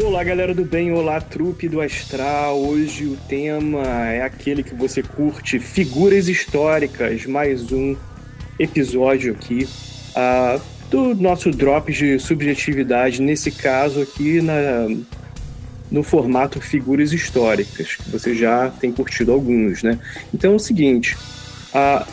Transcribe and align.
Olá, 0.00 0.22
galera 0.22 0.54
do 0.54 0.64
bem, 0.64 0.92
olá, 0.92 1.20
trupe 1.20 1.68
do 1.68 1.80
astral. 1.80 2.56
Hoje 2.56 3.04
o 3.04 3.16
tema 3.28 3.82
é 4.06 4.22
aquele 4.22 4.62
que 4.62 4.72
você 4.72 5.02
curte, 5.02 5.58
figuras 5.58 6.28
históricas. 6.28 7.26
Mais 7.26 7.72
um 7.72 7.96
episódio 8.60 9.32
aqui 9.32 9.68
uh, 10.14 10.60
do 10.88 11.16
nosso 11.16 11.50
drop 11.50 11.92
de 11.92 12.16
subjetividade. 12.20 13.20
Nesse 13.20 13.50
caso 13.50 14.00
aqui, 14.00 14.40
na, 14.40 14.88
no 15.90 16.04
formato 16.04 16.60
figuras 16.60 17.12
históricas, 17.12 17.96
que 17.96 18.08
você 18.08 18.36
já 18.36 18.70
tem 18.70 18.92
curtido 18.92 19.32
alguns, 19.32 19.82
né? 19.82 19.98
Então 20.32 20.52
é 20.52 20.54
o 20.54 20.60
seguinte: 20.60 21.16
uh, 21.74 22.06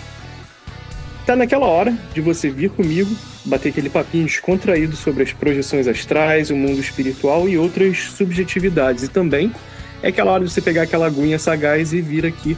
tá 1.26 1.36
naquela 1.36 1.66
hora 1.66 1.98
de 2.14 2.22
você 2.22 2.50
vir 2.50 2.70
comigo 2.70 3.10
bater 3.44 3.70
aquele 3.70 3.90
papinho 3.90 4.26
descontraído 4.26 4.96
sobre 4.96 5.24
as 5.24 5.34
projeções 5.34 5.88
astrais, 5.88 6.50
o 6.50 6.56
mundo 6.56 6.80
espiritual 6.80 7.50
e 7.50 7.58
outras 7.58 7.98
subjetividades. 8.16 9.04
E 9.04 9.08
também 9.08 9.52
é 10.04 10.10
aquela 10.10 10.32
hora 10.32 10.46
de 10.46 10.52
você 10.52 10.62
pegar 10.62 10.84
aquela 10.84 11.08
aguinha 11.08 11.40
sagaz 11.40 11.94
e 11.94 12.02
vir 12.02 12.26
aqui 12.26 12.56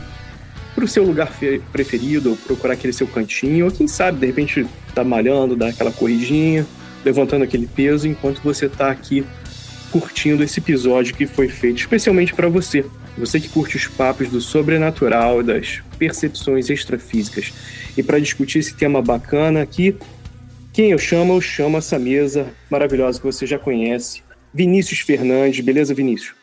para 0.75 0.85
o 0.85 0.87
seu 0.87 1.03
lugar 1.03 1.31
preferido, 1.71 2.31
ou 2.31 2.35
procurar 2.35 2.73
aquele 2.73 2.93
seu 2.93 3.07
cantinho, 3.07 3.65
ou 3.65 3.71
quem 3.71 3.87
sabe, 3.87 4.19
de 4.19 4.27
repente, 4.27 4.65
tá 4.93 5.03
malhando, 5.03 5.55
dar 5.55 5.69
aquela 5.69 5.91
corridinha, 5.91 6.67
levantando 7.03 7.43
aquele 7.43 7.65
peso, 7.65 8.07
enquanto 8.07 8.41
você 8.41 8.69
tá 8.69 8.91
aqui 8.91 9.25
curtindo 9.91 10.43
esse 10.43 10.59
episódio 10.59 11.15
que 11.15 11.25
foi 11.25 11.47
feito 11.47 11.77
especialmente 11.77 12.33
para 12.33 12.47
você. 12.47 12.85
Você 13.17 13.39
que 13.39 13.49
curte 13.49 13.75
os 13.75 13.87
papos 13.87 14.29
do 14.29 14.39
sobrenatural, 14.39 15.41
das 15.41 15.81
percepções 15.97 16.69
extrafísicas. 16.69 17.53
E 17.97 18.03
para 18.03 18.19
discutir 18.19 18.59
esse 18.59 18.75
tema 18.75 19.01
bacana 19.01 19.61
aqui, 19.61 19.95
quem 20.73 20.91
eu 20.91 20.99
chamo, 20.99 21.33
eu 21.33 21.41
chamo 21.41 21.77
essa 21.77 21.97
mesa 21.97 22.53
maravilhosa 22.69 23.19
que 23.19 23.25
você 23.25 23.47
já 23.47 23.57
conhece. 23.57 24.21
Vinícius 24.53 24.99
Fernandes, 24.99 25.59
beleza, 25.59 25.93
Vinícius? 25.93 26.35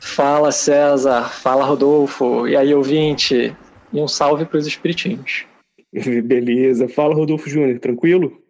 Fala, 0.00 0.50
César. 0.50 1.30
Fala, 1.30 1.64
Rodolfo. 1.64 2.46
E 2.48 2.56
aí, 2.56 2.74
ouvinte? 2.74 3.56
E 3.92 4.00
um 4.00 4.08
salve 4.08 4.44
para 4.44 4.58
os 4.58 4.66
espiritinhos. 4.66 5.46
Beleza. 6.24 6.88
Fala, 6.88 7.14
Rodolfo 7.14 7.48
Júnior. 7.48 7.78
Tranquilo? 7.78 8.42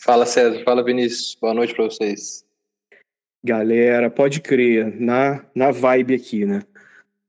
Fala, 0.00 0.26
César. 0.26 0.62
Fala, 0.64 0.82
Vinícius. 0.82 1.36
Boa 1.40 1.54
noite 1.54 1.72
para 1.72 1.84
vocês. 1.84 2.44
Galera, 3.42 4.10
pode 4.10 4.40
crer. 4.40 5.00
Na, 5.00 5.44
na 5.54 5.70
vibe 5.70 6.14
aqui, 6.14 6.44
né? 6.44 6.62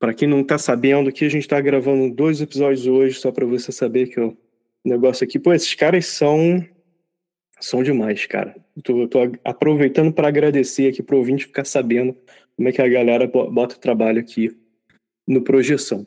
Para 0.06 0.14
quem 0.14 0.28
não 0.28 0.44
tá 0.44 0.56
sabendo, 0.60 1.12
que 1.12 1.26
a 1.26 1.30
gente 1.30 1.48
tá 1.48 1.60
gravando 1.60 2.14
dois 2.14 2.40
episódios 2.40 2.86
hoje, 2.86 3.20
só 3.20 3.32
para 3.32 3.44
você 3.44 3.72
saber 3.72 4.06
que 4.06 4.20
eu 4.20 4.38
negócio 4.86 5.24
aqui. 5.24 5.40
Pô, 5.40 5.52
esses 5.52 5.74
caras 5.74 6.06
são 6.06 6.64
são 7.60 7.82
demais, 7.82 8.24
cara. 8.28 8.56
Tô, 8.84 9.08
tô 9.08 9.18
aproveitando 9.44 10.14
para 10.14 10.28
agradecer 10.28 10.90
aqui 10.90 11.02
pro 11.02 11.18
ouvinte 11.18 11.48
ficar 11.48 11.66
sabendo 11.66 12.16
como 12.56 12.70
é 12.70 12.72
que 12.72 12.84
a 12.84 12.88
galera 12.88 13.26
bota 13.26 13.78
o 13.78 13.80
trabalho 13.80 14.20
aqui 14.20 14.56
no 15.28 15.42
Projeção. 15.42 16.06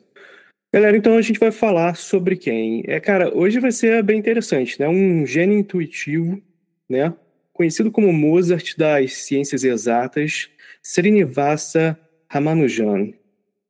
Galera, 0.73 0.95
então 0.95 1.17
a 1.17 1.21
gente 1.21 1.37
vai 1.37 1.51
falar 1.51 1.97
sobre 1.97 2.37
quem? 2.37 2.85
É, 2.87 3.01
cara, 3.01 3.37
hoje 3.37 3.59
vai 3.59 3.73
ser 3.73 4.01
bem 4.01 4.17
interessante, 4.17 4.79
né? 4.79 4.87
Um 4.87 5.25
gênio 5.25 5.59
intuitivo, 5.59 6.41
né? 6.87 7.13
Conhecido 7.51 7.91
como 7.91 8.13
Mozart 8.13 8.77
das 8.77 9.11
ciências 9.25 9.65
exatas, 9.65 10.47
Srinivasa 10.81 11.99
Ramanujan. 12.29 13.18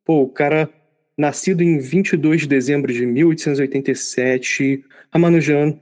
Pô, 0.04 0.22
o 0.22 0.28
cara 0.28 0.70
nascido 1.16 1.62
em 1.62 1.78
22 1.78 2.42
de 2.42 2.48
dezembro 2.48 2.92
de 2.92 3.04
1887, 3.04 4.84
Ramanujan 5.12 5.78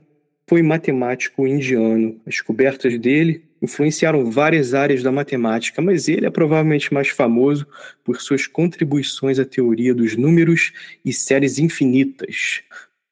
foi 0.49 0.61
matemático 0.61 1.47
indiano. 1.47 2.19
As 2.25 2.33
descobertas 2.35 2.97
dele 2.97 3.43
influenciaram 3.61 4.29
várias 4.29 4.73
áreas 4.73 5.03
da 5.03 5.11
matemática, 5.11 5.81
mas 5.81 6.07
ele 6.07 6.25
é 6.25 6.29
provavelmente 6.29 6.93
mais 6.93 7.09
famoso 7.09 7.67
por 8.03 8.19
suas 8.19 8.47
contribuições 8.47 9.37
à 9.39 9.45
teoria 9.45 9.93
dos 9.93 10.15
números 10.15 10.73
e 11.05 11.13
séries 11.13 11.59
infinitas. 11.59 12.61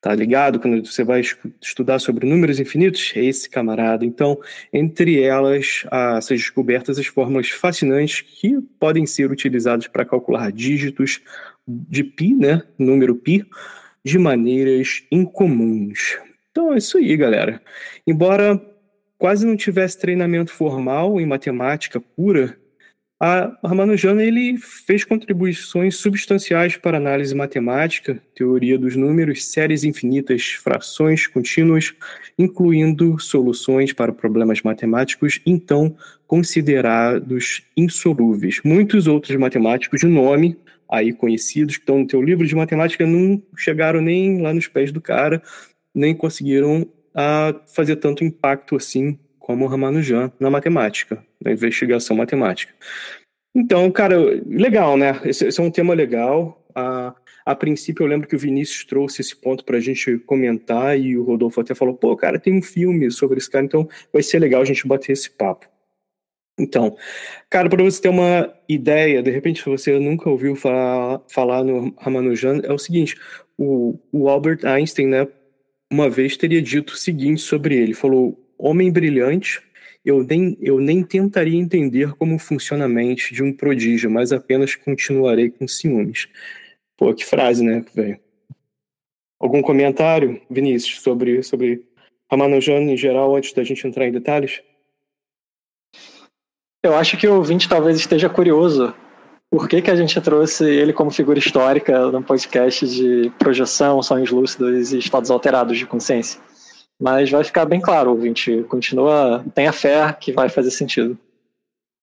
Tá 0.07 0.15
ligado? 0.15 0.57
Quando 0.57 0.85
você 0.85 1.03
vai 1.03 1.19
estudar 1.61 1.99
sobre 1.99 2.25
números 2.25 2.61
infinitos, 2.61 3.11
é 3.13 3.25
esse 3.25 3.49
camarada. 3.49 4.05
Então, 4.05 4.39
entre 4.71 5.21
elas, 5.21 5.83
essas 6.17 6.39
descobertas, 6.39 6.97
as 6.97 7.07
fórmulas 7.07 7.49
fascinantes 7.49 8.21
que 8.21 8.57
podem 8.79 9.05
ser 9.05 9.29
utilizadas 9.29 9.85
para 9.85 10.05
calcular 10.05 10.49
dígitos 10.49 11.19
de 11.67 12.05
pi, 12.05 12.33
né? 12.33 12.63
Número 12.79 13.15
pi, 13.15 13.45
de 14.01 14.17
maneiras 14.17 15.03
incomuns. 15.11 16.17
Então 16.51 16.73
é 16.73 16.77
isso 16.77 16.97
aí, 16.97 17.17
galera. 17.17 17.61
Embora 18.07 18.61
quase 19.17 19.45
não 19.45 19.57
tivesse 19.57 19.99
treinamento 19.99 20.53
formal 20.53 21.19
em 21.19 21.25
matemática 21.25 21.99
pura, 21.99 22.57
a 23.19 23.57
Ramanujan 23.63 24.21
ele 24.21 24.57
fez 24.57 25.03
contribuições 25.03 25.95
substanciais 25.95 26.77
para 26.77 26.97
análise 26.97 27.33
matemática, 27.33 28.21
teoria 28.35 28.77
dos 28.77 28.95
números, 28.95 29.45
séries 29.45 29.83
infinitas, 29.83 30.49
frações 30.61 31.25
contínuas, 31.25 31.95
incluindo 32.37 33.17
soluções 33.17 33.91
para 33.91 34.13
problemas 34.13 34.61
matemáticos 34.61 35.41
então 35.47 35.95
considerados 36.27 37.63
insolúveis. 37.75 38.61
Muitos 38.63 39.07
outros 39.07 39.35
matemáticos 39.35 40.01
de 40.01 40.07
nome 40.07 40.55
aí 40.87 41.11
conhecidos 41.11 41.75
que 41.75 41.81
estão 41.81 41.99
no 41.99 42.07
teu 42.07 42.21
livro 42.21 42.45
de 42.45 42.55
matemática 42.55 43.05
não 43.05 43.41
chegaram 43.57 43.99
nem 43.99 44.41
lá 44.41 44.53
nos 44.53 44.67
pés 44.67 44.91
do 44.91 45.01
cara, 45.01 45.41
nem 45.93 46.13
conseguiram 46.13 46.87
a 47.15 47.55
fazer 47.65 47.95
tanto 47.95 48.23
impacto 48.23 48.75
assim 48.75 49.17
como 49.47 49.65
Ramanujan 49.65 50.29
na 50.41 50.49
matemática, 50.49 51.23
na 51.41 51.53
investigação 51.53 52.17
matemática. 52.17 52.73
Então, 53.55 53.89
cara, 53.89 54.17
legal, 54.45 54.97
né? 54.97 55.21
Esse, 55.23 55.47
esse 55.47 55.57
é 55.57 55.63
um 55.63 55.71
tema 55.71 55.93
legal. 55.93 56.61
A, 56.75 57.15
a 57.45 57.55
princípio, 57.55 58.03
eu 58.03 58.09
lembro 58.09 58.27
que 58.27 58.35
o 58.35 58.39
Vinícius 58.39 58.83
trouxe 58.83 59.21
esse 59.21 59.33
ponto 59.33 59.63
para 59.63 59.77
a 59.77 59.79
gente 59.79 60.17
comentar 60.17 60.99
e 60.99 61.17
o 61.17 61.23
Rodolfo 61.23 61.61
até 61.61 61.73
falou: 61.73 61.95
pô, 61.95 62.13
cara, 62.17 62.37
tem 62.37 62.53
um 62.53 62.61
filme 62.61 63.09
sobre 63.09 63.37
esse 63.37 63.49
cara, 63.49 63.63
então 63.63 63.87
vai 64.11 64.21
ser 64.21 64.39
legal 64.39 64.61
a 64.61 64.65
gente 64.65 64.85
bater 64.85 65.13
esse 65.13 65.29
papo. 65.29 65.65
Então, 66.59 66.97
cara, 67.49 67.69
para 67.69 67.81
você 67.81 68.01
ter 68.01 68.09
uma 68.09 68.53
ideia, 68.67 69.23
de 69.23 69.31
repente, 69.31 69.63
se 69.63 69.69
você 69.69 69.97
nunca 69.97 70.29
ouviu 70.29 70.57
falar, 70.57 71.21
falar 71.29 71.63
no 71.63 71.95
Ramanujan, 71.97 72.59
é 72.65 72.73
o 72.73 72.77
seguinte: 72.77 73.15
o, 73.57 73.97
o 74.11 74.27
Albert 74.27 74.65
Einstein, 74.65 75.07
né, 75.07 75.25
uma 75.89 76.09
vez 76.09 76.35
teria 76.35 76.61
dito 76.61 76.91
o 76.91 76.97
seguinte 76.97 77.39
sobre 77.39 77.77
ele: 77.77 77.93
falou, 77.93 78.37
homem 78.57 78.91
brilhante, 78.91 79.61
eu 80.03 80.23
nem, 80.23 80.57
eu 80.61 80.79
nem 80.79 81.03
tentaria 81.03 81.59
entender 81.59 82.13
como 82.15 82.39
funciona 82.39 82.85
a 82.85 82.89
mente 82.89 83.33
de 83.33 83.43
um 83.43 83.53
prodígio, 83.53 84.09
mas 84.09 84.31
apenas 84.31 84.75
continuarei 84.75 85.49
com 85.49 85.67
ciúmes. 85.67 86.27
Pô, 86.95 87.13
que 87.13 87.25
frase, 87.25 87.63
né, 87.63 87.83
velho? 87.93 88.19
Algum 89.39 89.61
comentário, 89.61 90.41
Vinícius, 90.49 91.01
sobre, 91.01 91.43
sobre 91.43 91.83
Ramanujan 92.31 92.81
em 92.81 92.97
geral, 92.97 93.35
antes 93.35 93.53
da 93.53 93.63
gente 93.63 93.85
entrar 93.85 94.07
em 94.07 94.11
detalhes? 94.11 94.61
Eu 96.83 96.95
acho 96.95 97.17
que 97.17 97.27
o 97.27 97.35
ouvinte 97.35 97.67
talvez 97.67 97.97
esteja 97.97 98.29
curioso 98.29 98.95
por 99.49 99.67
que, 99.67 99.81
que 99.81 99.91
a 99.91 99.95
gente 99.95 100.19
trouxe 100.21 100.65
ele 100.65 100.93
como 100.93 101.11
figura 101.11 101.39
histórica 101.39 102.11
no 102.11 102.23
podcast 102.23 102.87
de 102.87 103.29
projeção, 103.37 104.01
sonhos 104.01 104.29
lúcidos 104.29 104.93
e 104.93 104.99
estados 104.99 105.31
alterados 105.31 105.77
de 105.77 105.85
consciência. 105.85 106.39
Mas 106.99 107.29
vai 107.29 107.43
ficar 107.43 107.65
bem 107.65 107.79
claro, 107.79 108.11
ouvinte. 108.11 108.63
Continua, 108.63 109.45
tenha 109.53 109.71
fé 109.71 110.11
que 110.19 110.31
vai 110.31 110.49
fazer 110.49 110.71
sentido. 110.71 111.17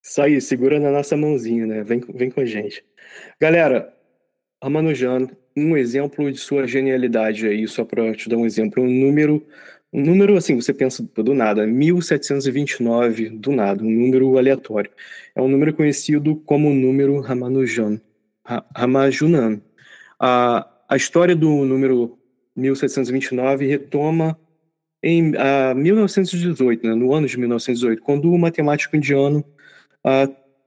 Isso 0.03 0.21
aí, 0.21 0.41
segura 0.41 0.79
na 0.79 0.91
nossa 0.91 1.17
mãozinha, 1.17 1.67
né? 1.67 1.83
Vem, 1.83 2.01
vem 2.01 2.31
com 2.31 2.41
a 2.41 2.45
gente. 2.45 2.85
Galera, 3.41 3.93
Ramanujan, 4.63 5.29
um 5.57 5.77
exemplo 5.77 6.31
de 6.31 6.39
sua 6.39 6.67
genialidade 6.67 7.47
aí, 7.47 7.67
só 7.67 7.85
para 7.85 8.15
te 8.15 8.29
dar 8.29 8.37
um 8.37 8.47
exemplo, 8.47 8.83
um 8.83 8.91
número 8.91 9.45
um 9.95 10.03
número 10.03 10.37
assim, 10.37 10.57
você 10.57 10.75
pensa 10.75 11.09
do 11.15 11.33
nada, 11.33 11.65
1729, 11.65 13.29
do 13.29 13.53
nada, 13.53 13.85
um 13.85 13.89
número 13.89 14.37
aleatório. 14.37 14.91
É 15.37 15.41
um 15.41 15.47
número 15.47 15.73
conhecido 15.73 16.35
como 16.35 16.75
número 16.75 17.21
Ramanujan, 17.21 18.01
Ramajunan. 18.75 19.61
A, 20.19 20.69
a 20.89 20.97
história 20.97 21.37
do 21.37 21.65
número 21.65 22.19
1729 22.57 23.69
retoma 23.69 24.37
em 25.05 25.37
a, 25.37 25.75
1918, 25.75 26.87
né, 26.87 26.95
no 26.95 27.13
ano 27.13 27.27
de 27.27 27.39
1918, 27.39 28.03
quando 28.03 28.33
o 28.33 28.39
matemático 28.39 28.97
indiano 28.97 29.45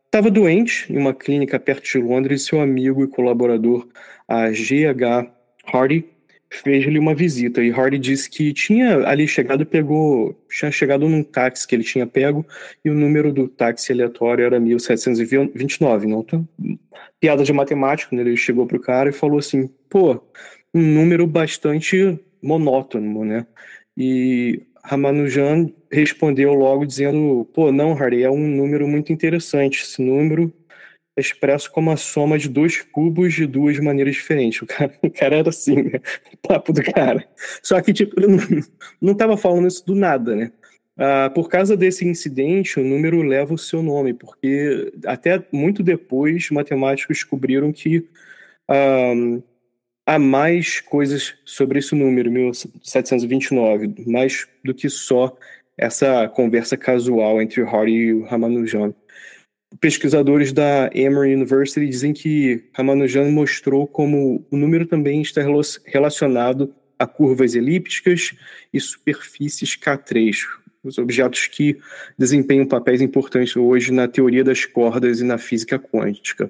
estava 0.06 0.30
doente 0.30 0.92
em 0.94 0.98
uma 0.98 1.14
clínica 1.14 1.60
perto 1.60 1.84
de 1.84 1.98
Londres 1.98 2.46
seu 2.46 2.62
amigo 2.62 3.04
e 3.04 3.08
colaborador, 3.08 3.88
a 4.28 4.52
G.H. 4.52 5.32
Hardy, 5.66 6.06
fez-lhe 6.50 7.00
uma 7.00 7.14
visita 7.14 7.64
e 7.64 7.72
Hardy 7.72 7.98
disse 7.98 8.30
que 8.30 8.54
tinha 8.54 9.06
ali 9.08 9.28
chegado, 9.28 9.66
pegou, 9.66 10.40
tinha 10.50 10.72
chegado 10.72 11.10
num 11.10 11.24
táxi 11.24 11.68
que 11.68 11.76
ele 11.76 11.84
tinha 11.84 12.08
pego 12.08 12.46
e 12.86 12.90
o 12.90 12.94
número 12.94 13.34
do 13.34 13.48
táxi 13.48 13.92
aleatório 13.92 14.46
era 14.46 14.60
1729. 14.60 16.08
Não, 16.08 16.20
então, 16.22 16.48
piada 17.20 17.44
de 17.44 17.52
matemático, 17.52 18.16
né? 18.16 18.22
Ele 18.22 18.38
chegou 18.38 18.66
pro 18.66 18.80
cara 18.80 19.10
e 19.10 19.14
falou 19.14 19.40
assim, 19.40 19.70
pô, 19.90 20.22
um 20.74 20.82
número 20.82 21.28
bastante 21.28 22.18
monótono, 22.42 23.26
né? 23.26 23.46
E 23.98 24.62
Ramanujan 24.84 25.72
respondeu 25.92 26.54
logo 26.54 26.86
dizendo, 26.86 27.46
pô, 27.54 27.72
não, 27.72 27.94
Hardy, 27.94 28.24
é 28.24 28.30
um 28.30 28.48
número 28.48 28.88
muito 28.88 29.12
interessante. 29.12 29.82
Esse 29.82 30.02
número 30.02 30.54
é 31.18 31.22
expresso 31.22 31.72
como 31.72 31.90
a 31.90 31.98
soma 31.98 32.38
de 32.38 32.48
dois 32.48 32.82
cubos 32.84 33.34
de 33.34 33.48
duas 33.48 33.80
maneiras 33.80 34.14
diferentes. 34.14 34.62
O 34.62 34.68
cara, 34.68 34.94
o 35.02 35.10
cara 35.10 35.36
era 35.38 35.50
assim, 35.50 35.82
né? 35.82 36.00
O 36.32 36.38
papo 36.48 36.72
do 36.72 36.84
cara. 36.84 37.28
Só 37.64 37.82
que, 37.82 37.92
tipo, 37.92 38.20
ele 38.20 38.64
não 39.02 39.14
estava 39.14 39.36
falando 39.36 39.68
isso 39.68 39.86
do 39.86 39.96
nada, 39.96 40.36
né? 40.36 40.52
Ah, 40.98 41.32
por 41.34 41.50
causa 41.50 41.76
desse 41.76 42.06
incidente, 42.08 42.80
o 42.80 42.84
número 42.84 43.22
leva 43.22 43.54
o 43.54 43.58
seu 43.58 43.84
nome, 43.84 44.14
porque 44.14 44.92
até 45.06 45.44
muito 45.52 45.84
depois, 45.84 46.50
matemáticos 46.50 47.18
descobriram 47.18 47.72
que 47.72 48.08
ah, 48.68 49.14
há 50.08 50.18
mais 50.18 50.80
coisas 50.80 51.36
sobre 51.46 51.80
esse 51.80 51.94
número, 51.94 52.32
1729, 52.32 54.06
mais 54.08 54.48
do 54.64 54.74
que 54.74 54.90
só 54.90 55.38
essa 55.78 56.28
conversa 56.30 56.76
casual 56.76 57.40
entre 57.40 57.62
Hardy 57.62 57.92
e 57.92 58.14
o 58.14 58.24
Ramanujan 58.24 58.94
pesquisadores 59.80 60.54
da 60.54 60.90
Emory 60.94 61.36
University 61.36 61.88
dizem 61.88 62.14
que 62.14 62.64
Ramanujan 62.74 63.30
mostrou 63.32 63.86
como 63.88 64.46
o 64.50 64.58
número 64.58 64.86
também 64.86 65.22
está 65.22 65.42
relacionado 65.86 66.74
a 66.98 67.06
curvas 67.06 67.54
elípticas 67.54 68.34
e 68.74 68.80
superfícies 68.80 69.78
K3, 69.78 70.36
os 70.84 70.98
objetos 70.98 71.48
que 71.48 71.78
desempenham 72.18 72.66
papéis 72.66 73.02
importantes 73.02 73.56
hoje 73.56 73.92
na 73.92 74.08
teoria 74.08 74.44
das 74.44 74.66
cordas 74.66 75.20
e 75.20 75.24
na 75.24 75.38
física 75.38 75.78
quântica. 75.78 76.50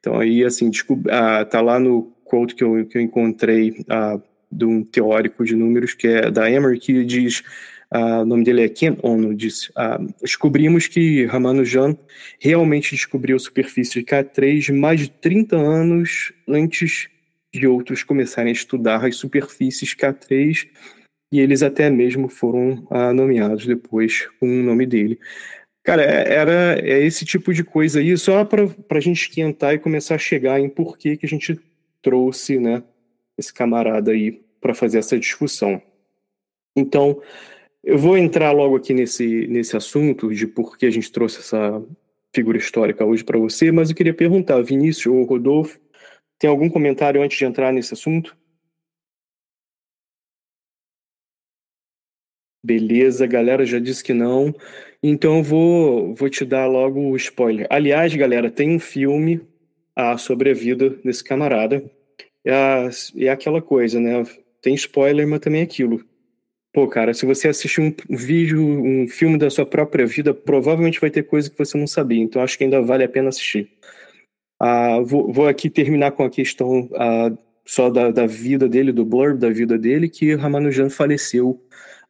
Então 0.00 0.18
aí 0.18 0.44
assim, 0.44 0.68
está 0.70 1.58
ah, 1.58 1.62
lá 1.62 1.78
no 1.78 2.12
quote 2.26 2.54
que 2.54 2.64
eu, 2.64 2.84
que 2.86 2.98
eu 2.98 3.02
encontrei 3.02 3.84
ah, 3.88 4.18
de 4.50 4.64
um 4.64 4.84
teórico 4.84 5.44
de 5.44 5.54
números 5.54 5.94
que 5.94 6.06
é 6.08 6.30
da 6.30 6.50
Emory 6.50 6.78
que 6.78 7.04
diz 7.04 7.42
Uh, 7.94 8.22
o 8.22 8.24
nome 8.24 8.42
dele 8.42 8.62
é 8.62 8.68
Ken 8.68 8.96
Ono, 9.00 9.32
disse, 9.32 9.70
uh, 9.70 10.12
descobrimos 10.20 10.88
que 10.88 11.24
Ramanujan 11.26 11.96
realmente 12.40 12.90
descobriu 12.90 13.36
a 13.36 13.38
superfície 13.38 14.00
de 14.00 14.04
K3 14.04 14.74
mais 14.74 15.00
de 15.00 15.08
30 15.08 15.56
anos 15.56 16.32
antes 16.48 17.08
de 17.54 17.66
outros 17.66 18.02
começarem 18.02 18.50
a 18.50 18.52
estudar 18.52 19.04
as 19.06 19.16
superfícies 19.16 19.94
K3 19.94 20.66
e 21.32 21.40
eles 21.40 21.62
até 21.62 21.88
mesmo 21.88 22.28
foram 22.28 22.86
uh, 22.90 23.12
nomeados 23.14 23.66
depois 23.66 24.28
com 24.40 24.48
o 24.48 24.62
nome 24.64 24.84
dele. 24.84 25.18
Cara, 25.84 26.02
é, 26.02 26.34
era 26.34 26.78
é 26.80 27.04
esse 27.06 27.24
tipo 27.24 27.54
de 27.54 27.62
coisa 27.62 28.00
aí, 28.00 28.16
só 28.18 28.44
para 28.44 28.64
a 28.90 29.00
gente 29.00 29.22
esquentar 29.22 29.74
e 29.74 29.78
começar 29.78 30.16
a 30.16 30.18
chegar 30.18 30.58
em 30.58 30.68
por 30.68 30.98
que, 30.98 31.16
que 31.16 31.26
a 31.26 31.28
gente 31.28 31.56
trouxe 32.06 32.60
né, 32.60 32.84
esse 33.36 33.52
camarada 33.52 34.12
aí 34.12 34.40
para 34.60 34.72
fazer 34.72 34.98
essa 34.98 35.18
discussão. 35.18 35.82
Então, 36.76 37.20
eu 37.82 37.98
vou 37.98 38.16
entrar 38.16 38.52
logo 38.52 38.76
aqui 38.76 38.94
nesse, 38.94 39.48
nesse 39.48 39.76
assunto 39.76 40.32
de 40.32 40.46
por 40.46 40.78
que 40.78 40.86
a 40.86 40.90
gente 40.90 41.10
trouxe 41.10 41.40
essa 41.40 41.84
figura 42.32 42.58
histórica 42.58 43.04
hoje 43.04 43.24
para 43.24 43.40
você, 43.40 43.72
mas 43.72 43.90
eu 43.90 43.96
queria 43.96 44.14
perguntar, 44.14 44.62
Vinícius 44.62 45.12
ou 45.12 45.24
Rodolfo, 45.24 45.80
tem 46.38 46.48
algum 46.48 46.70
comentário 46.70 47.20
antes 47.20 47.36
de 47.36 47.44
entrar 47.44 47.72
nesse 47.72 47.92
assunto? 47.92 48.36
Beleza, 52.62 53.26
galera 53.26 53.66
já 53.66 53.80
disse 53.80 54.04
que 54.04 54.14
não. 54.14 54.54
Então 55.02 55.38
eu 55.38 55.42
vou, 55.42 56.14
vou 56.14 56.30
te 56.30 56.44
dar 56.44 56.68
logo 56.68 57.00
o 57.00 57.16
spoiler. 57.16 57.66
Aliás, 57.68 58.14
galera, 58.14 58.48
tem 58.48 58.76
um 58.76 58.78
filme 58.78 59.40
ah, 59.96 60.16
sobre 60.16 60.50
a 60.50 60.54
vida 60.54 60.90
desse 61.04 61.24
camarada. 61.24 61.82
É, 62.46 62.88
é 63.24 63.28
aquela 63.28 63.60
coisa, 63.60 63.98
né? 64.00 64.22
Tem 64.62 64.74
spoiler, 64.74 65.26
mas 65.26 65.40
também 65.40 65.60
é 65.60 65.64
aquilo. 65.64 66.04
Pô, 66.72 66.86
cara, 66.86 67.14
se 67.14 67.24
você 67.24 67.48
assistir 67.48 67.80
um 67.80 67.94
vídeo, 68.16 68.62
um 68.62 69.08
filme 69.08 69.38
da 69.38 69.48
sua 69.50 69.64
própria 69.64 70.06
vida, 70.06 70.34
provavelmente 70.34 71.00
vai 71.00 71.10
ter 71.10 71.22
coisa 71.22 71.50
que 71.50 71.58
você 71.58 71.76
não 71.76 71.86
sabia. 71.86 72.22
Então 72.22 72.42
acho 72.42 72.56
que 72.56 72.64
ainda 72.64 72.82
vale 72.82 73.02
a 73.02 73.08
pena 73.08 73.30
assistir. 73.30 73.70
Ah, 74.60 75.00
vou, 75.00 75.32
vou, 75.32 75.48
aqui 75.48 75.68
terminar 75.70 76.12
com 76.12 76.22
a 76.22 76.30
questão 76.30 76.88
ah, 76.94 77.30
só 77.64 77.90
da, 77.90 78.10
da, 78.10 78.26
vida 78.26 78.68
dele, 78.68 78.92
do 78.92 79.04
blurb 79.04 79.38
da 79.38 79.50
vida 79.50 79.78
dele, 79.78 80.08
que 80.08 80.34
Ramanujan 80.34 80.88
faleceu 80.88 81.60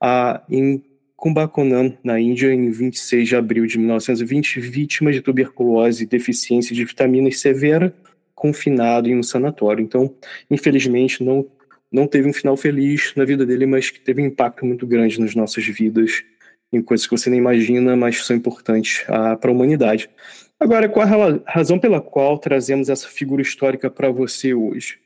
ah, 0.01 0.43
em 0.51 0.83
Kumbakonam, 1.17 1.97
na 2.05 2.21
Índia, 2.21 2.53
em 2.53 2.71
26 2.71 3.29
de 3.29 3.37
abril 3.37 3.67
de 3.67 3.79
1920, 3.79 4.61
vítima 4.61 5.13
de 5.13 5.23
tuberculose 5.23 6.05
e 6.05 6.07
deficiência 6.07 6.75
de 6.75 6.85
vitaminas 6.85 7.39
severa, 7.41 7.95
confinado 8.37 9.09
em 9.09 9.19
um 9.19 9.23
sanatório. 9.23 9.83
Então, 9.83 10.15
infelizmente, 10.49 11.25
não 11.25 11.45
não 11.91 12.07
teve 12.07 12.29
um 12.29 12.33
final 12.33 12.57
feliz 12.57 13.13
na 13.17 13.25
vida 13.25 13.47
dele, 13.47 13.65
mas 13.65 13.91
que 13.91 14.01
teve 14.01 14.21
um 14.21 14.27
impacto 14.27 14.67
muito 14.67 14.87
grande 14.87 15.21
nas 15.21 15.35
nossas 15.35 15.65
vidas, 15.65 16.25
em 16.73 16.83
coisas 16.83 17.07
que 17.07 17.17
você 17.17 17.31
nem 17.31 17.39
imagina, 17.39 17.97
mas 17.97 18.27
são 18.27 18.37
importantes 18.37 19.05
ah, 19.09 19.37
para 19.37 19.51
a 19.51 19.55
humanidade. 19.55 20.11
Agora, 20.59 20.89
qual 20.89 21.07
a 21.07 21.41
razão 21.47 21.79
pela 21.79 22.01
qual 22.01 22.39
trazemos 22.39 22.89
essa 22.89 23.09
figura 23.09 23.41
histórica 23.41 23.89
para 23.89 24.11
você 24.11 24.53
hoje? 24.53 24.99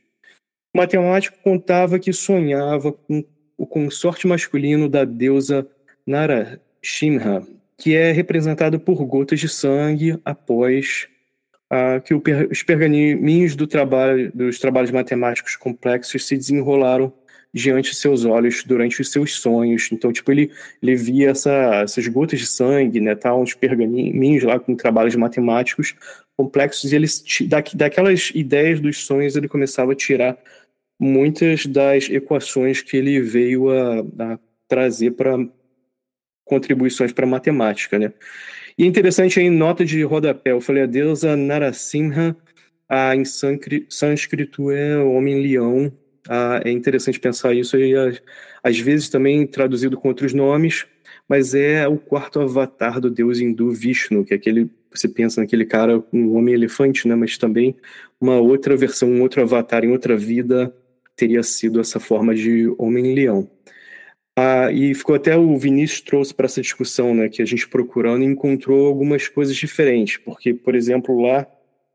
O 0.75 0.79
matemático 0.79 1.37
contava 1.45 1.99
que 1.99 2.13
sonhava 2.13 2.93
com 2.93 3.25
o 3.59 3.67
consorte 3.67 4.27
masculino 4.27 4.89
da 4.89 5.05
deusa 5.05 5.69
Narashimha, 6.07 7.47
que 7.77 7.95
é 7.95 8.11
representado 8.11 8.81
por 8.81 9.05
gotas 9.05 9.39
de 9.39 9.49
sangue 9.49 10.19
após 10.25 11.09
que 12.05 12.15
os 12.15 12.63
pergaminhos 12.63 13.55
do 13.55 13.67
trabalho, 13.67 14.31
dos 14.35 14.59
trabalhos 14.59 14.91
matemáticos 14.91 15.55
complexos 15.55 16.27
se 16.27 16.37
desenrolaram 16.37 17.13
diante 17.53 17.91
de 17.91 17.97
seus 17.97 18.25
olhos 18.25 18.63
durante 18.65 19.01
os 19.01 19.11
seus 19.11 19.35
sonhos. 19.35 19.89
Então, 19.93 20.13
tipo, 20.13 20.31
ele, 20.31 20.51
ele 20.83 20.97
via 20.97 21.31
essa, 21.31 21.83
essas 21.83 22.07
gotas 22.09 22.41
de 22.41 22.47
sangue, 22.47 23.01
né, 23.01 23.15
tal, 23.15 23.43
uns 23.43 23.55
pergaminhos 23.55 24.43
lá 24.45 24.59
com 24.59 24.75
trabalhos 24.75 25.17
matemáticos 25.17 25.95
complexos, 26.37 26.93
e 26.93 26.97
ele, 26.97 27.07
da, 27.49 27.63
daquelas 27.75 28.31
ideias 28.35 28.81
dos 28.81 29.05
sonhos, 29.05 29.37
ele 29.37 29.49
começava 29.49 29.93
a 29.93 29.97
tirar 29.97 30.39
muitas 30.99 31.67
das 31.67 32.09
equações 32.09 32.83
que 32.83 32.97
ele 32.97 33.21
veio 33.21 33.71
a, 33.71 34.01
a 34.01 34.39
trazer 34.69 35.13
para 35.13 35.37
contribuições 36.45 37.13
para 37.13 37.27
matemática, 37.27 37.99
né? 37.99 38.13
E 38.81 38.85
é 38.85 38.87
interessante 38.87 39.39
aí, 39.39 39.51
nota 39.51 39.85
de 39.85 40.03
rodapé, 40.03 40.53
eu 40.53 40.61
falei 40.63 40.85
a 40.85 40.87
deusa 40.87 41.37
Narasimha, 41.37 42.35
a, 42.89 43.15
em 43.15 43.25
sânscrito 43.27 44.71
é 44.71 44.97
homem-leão, 44.97 45.93
ah, 46.27 46.63
é 46.65 46.71
interessante 46.71 47.21
pensar 47.21 47.53
isso 47.53 47.77
e 47.77 47.93
às 48.65 48.79
vezes 48.79 49.11
também 49.11 49.47
traduzido 49.47 49.99
com 49.99 50.09
outros 50.09 50.33
nomes, 50.33 50.87
mas 51.29 51.55
é 51.55 51.87
o 51.87 51.99
quarto 51.99 52.41
avatar 52.41 52.99
do 53.03 53.11
deus 53.11 53.39
hindu 53.39 53.71
Vishnu, 53.71 54.25
que 54.25 54.33
é 54.33 54.39
aquele 54.39 54.71
você 54.91 55.07
pensa 55.07 55.43
naquele 55.43 55.67
cara, 55.67 56.03
um 56.11 56.35
homem 56.35 56.55
elefante, 56.55 57.07
né? 57.07 57.15
Mas 57.15 57.37
também 57.37 57.77
uma 58.19 58.39
outra 58.39 58.75
versão, 58.79 59.11
um 59.11 59.21
outro 59.21 59.43
avatar 59.43 59.85
em 59.85 59.93
outra 59.93 60.17
vida 60.17 60.75
teria 61.15 61.43
sido 61.43 61.81
essa 61.81 62.01
forma 62.01 62.35
de 62.35 62.75
homem-leão. 62.79 63.47
Ah, 64.43 64.73
e 64.73 64.95
ficou 64.95 65.15
até 65.15 65.37
o 65.37 65.55
Vinícius 65.59 66.01
trouxe 66.01 66.33
para 66.33 66.47
essa 66.47 66.63
discussão, 66.63 67.15
né? 67.15 67.29
Que 67.29 67.43
a 67.43 67.45
gente 67.45 67.69
procurando 67.69 68.25
encontrou 68.25 68.87
algumas 68.87 69.29
coisas 69.29 69.55
diferentes, 69.55 70.17
porque, 70.17 70.55
por 70.55 70.75
exemplo, 70.75 71.21
lá 71.21 71.47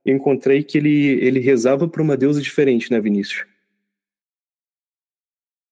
eu 0.06 0.16
encontrei 0.16 0.62
que 0.62 0.78
ele, 0.78 1.20
ele 1.26 1.40
rezava 1.40 1.88
para 1.88 2.04
uma 2.04 2.16
deusa 2.16 2.40
diferente, 2.40 2.92
né, 2.92 3.02
Vinícius? 3.02 3.46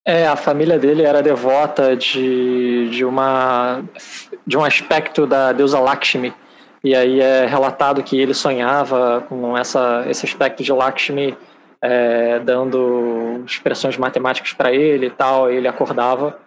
É, 0.03 0.25
a 0.25 0.35
família 0.35 0.79
dele 0.79 1.03
era 1.03 1.21
devota 1.21 1.95
de, 1.95 2.89
de, 2.89 3.05
uma, 3.05 3.83
de 4.45 4.57
um 4.57 4.63
aspecto 4.63 5.27
da 5.27 5.51
deusa 5.51 5.79
Lakshmi, 5.79 6.33
e 6.83 6.95
aí 6.95 7.21
é 7.21 7.45
relatado 7.45 8.01
que 8.01 8.19
ele 8.19 8.33
sonhava 8.33 9.21
com 9.29 9.55
essa, 9.55 10.05
esse 10.09 10.25
aspecto 10.25 10.63
de 10.63 10.73
Lakshmi 10.73 11.37
é, 11.83 12.39
dando 12.39 13.43
expressões 13.45 13.97
matemáticas 13.97 14.53
para 14.53 14.73
ele 14.73 15.07
e 15.07 15.09
tal. 15.09 15.51
Ele 15.51 15.67
acordava, 15.67 16.39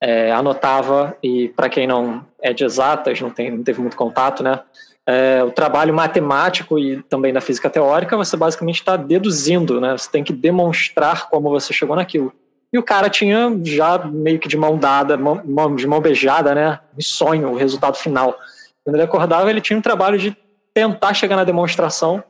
é, 0.00 0.30
anotava, 0.30 1.16
e 1.22 1.48
para 1.48 1.68
quem 1.68 1.86
não 1.86 2.24
é 2.40 2.52
de 2.52 2.64
exatas, 2.64 3.20
não, 3.20 3.30
tem, 3.30 3.50
não 3.50 3.62
teve 3.62 3.80
muito 3.80 3.96
contato, 3.96 4.42
né? 4.42 4.60
É, 5.08 5.42
o 5.44 5.52
trabalho 5.52 5.94
matemático 5.94 6.78
e 6.78 7.00
também 7.04 7.32
da 7.32 7.40
física 7.40 7.70
teórica, 7.70 8.16
você 8.16 8.36
basicamente 8.36 8.80
está 8.80 8.96
deduzindo, 8.96 9.80
né? 9.80 9.96
Você 9.96 10.10
tem 10.10 10.24
que 10.24 10.32
demonstrar 10.32 11.28
como 11.30 11.48
você 11.48 11.72
chegou 11.72 11.94
naquilo. 11.94 12.32
E 12.72 12.78
o 12.78 12.82
cara 12.82 13.08
tinha 13.08 13.56
já 13.62 13.98
meio 13.98 14.38
que 14.38 14.48
de 14.48 14.56
mão 14.56 14.76
dada, 14.76 15.16
mão, 15.16 15.74
de 15.76 15.86
mão 15.86 16.00
beijada, 16.00 16.54
né? 16.54 16.80
Um 16.96 17.00
sonho, 17.00 17.50
o 17.50 17.56
resultado 17.56 17.96
final. 17.96 18.36
Quando 18.84 18.96
ele 18.96 19.04
acordava, 19.04 19.48
ele 19.48 19.60
tinha 19.60 19.78
um 19.78 19.82
trabalho 19.82 20.18
de 20.18 20.36
tentar 20.74 21.14
chegar 21.14 21.36
na 21.36 21.44
demonstração. 21.44 22.22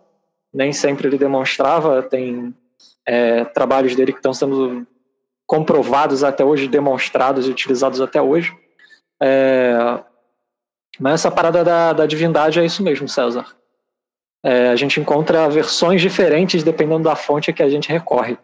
Nem 0.53 0.73
sempre 0.73 1.09
ele 1.09 1.19
demonstrava, 1.19 2.03
tem 2.03 2.55
é, 3.05 3.45
trabalhos 3.45 3.97
dele 3.97 4.13
que 4.13 4.19
estão 4.19 4.35
sendo 4.35 4.87
comprovados 5.47 6.25
até 6.25 6.45
hoje, 6.45 6.69
demonstrados 6.69 7.47
e 7.47 7.51
utilizados 7.51 8.01
até 8.01 8.21
hoje. 8.21 8.55
É, 9.23 9.77
mas 10.99 11.15
essa 11.15 11.31
parada 11.31 11.63
da, 11.63 11.93
da 11.93 12.07
divindade 12.07 12.59
é 12.59 12.65
isso 12.65 12.83
mesmo, 12.83 13.09
César. 13.09 13.47
É, 14.45 14.69
a 14.69 14.77
gente 14.77 15.01
encontra 15.01 15.49
versões 15.49 16.01
diferentes 16.01 16.63
dependendo 16.63 17.05
da 17.05 17.17
fonte 17.17 17.53
que 17.53 17.63
a 17.63 17.69
gente 17.69 17.89
recorre. 17.89 18.37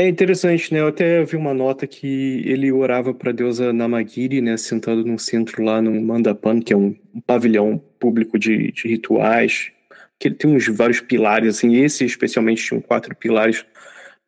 É 0.00 0.06
interessante, 0.06 0.72
né? 0.72 0.78
Eu 0.78 0.86
até 0.86 1.24
vi 1.24 1.36
uma 1.36 1.52
nota 1.52 1.84
que 1.84 2.44
ele 2.46 2.70
orava 2.70 3.12
para 3.12 3.30
a 3.30 3.32
deusa 3.32 3.72
Namagiri, 3.72 4.40
né? 4.40 4.56
Sentado 4.56 5.04
num 5.04 5.18
centro 5.18 5.64
lá 5.64 5.82
no 5.82 6.00
Mandapan, 6.00 6.60
que 6.60 6.72
é 6.72 6.76
um, 6.76 6.94
um 7.12 7.20
pavilhão 7.20 7.82
público 7.98 8.38
de, 8.38 8.70
de, 8.70 8.86
rituais, 8.86 9.72
que 10.16 10.28
ele 10.28 10.36
tem 10.36 10.54
uns 10.54 10.68
vários 10.68 11.00
pilares, 11.00 11.56
assim. 11.56 11.74
Esse 11.74 12.04
especialmente 12.04 12.64
tinha 12.64 12.80
quatro 12.80 13.12
pilares 13.16 13.66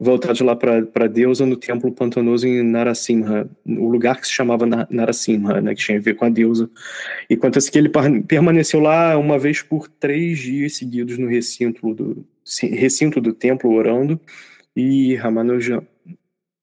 voltados 0.01 0.41
lá 0.41 0.57
para 0.57 0.87
a 0.95 1.07
deusa 1.07 1.45
no 1.45 1.57
templo 1.57 1.93
pantanoso 1.93 2.49
em 2.49 2.63
Narasimha, 2.63 3.47
o 3.67 3.87
lugar 3.87 4.19
que 4.19 4.27
se 4.27 4.33
chamava 4.33 4.65
Narasimha, 4.89 5.61
né? 5.61 5.75
Que 5.75 5.83
tinha 5.83 5.99
a 5.99 6.01
ver 6.01 6.15
com 6.15 6.25
a 6.25 6.31
deusa. 6.31 6.71
E 7.29 7.37
conta-se 7.37 7.71
que 7.71 7.79
ele 7.79 7.91
permaneceu 8.27 8.81
lá 8.81 9.19
uma 9.19 9.39
vez 9.39 9.61
por 9.61 9.89
três 9.89 10.39
dias 10.39 10.77
seguidos 10.77 11.19
no 11.19 11.29
recinto 11.29 11.93
do, 11.93 12.25
recinto 12.63 13.21
do 13.21 13.35
templo 13.35 13.71
orando 13.71 14.19
e 14.75 15.15
Ramanujan, 15.17 15.83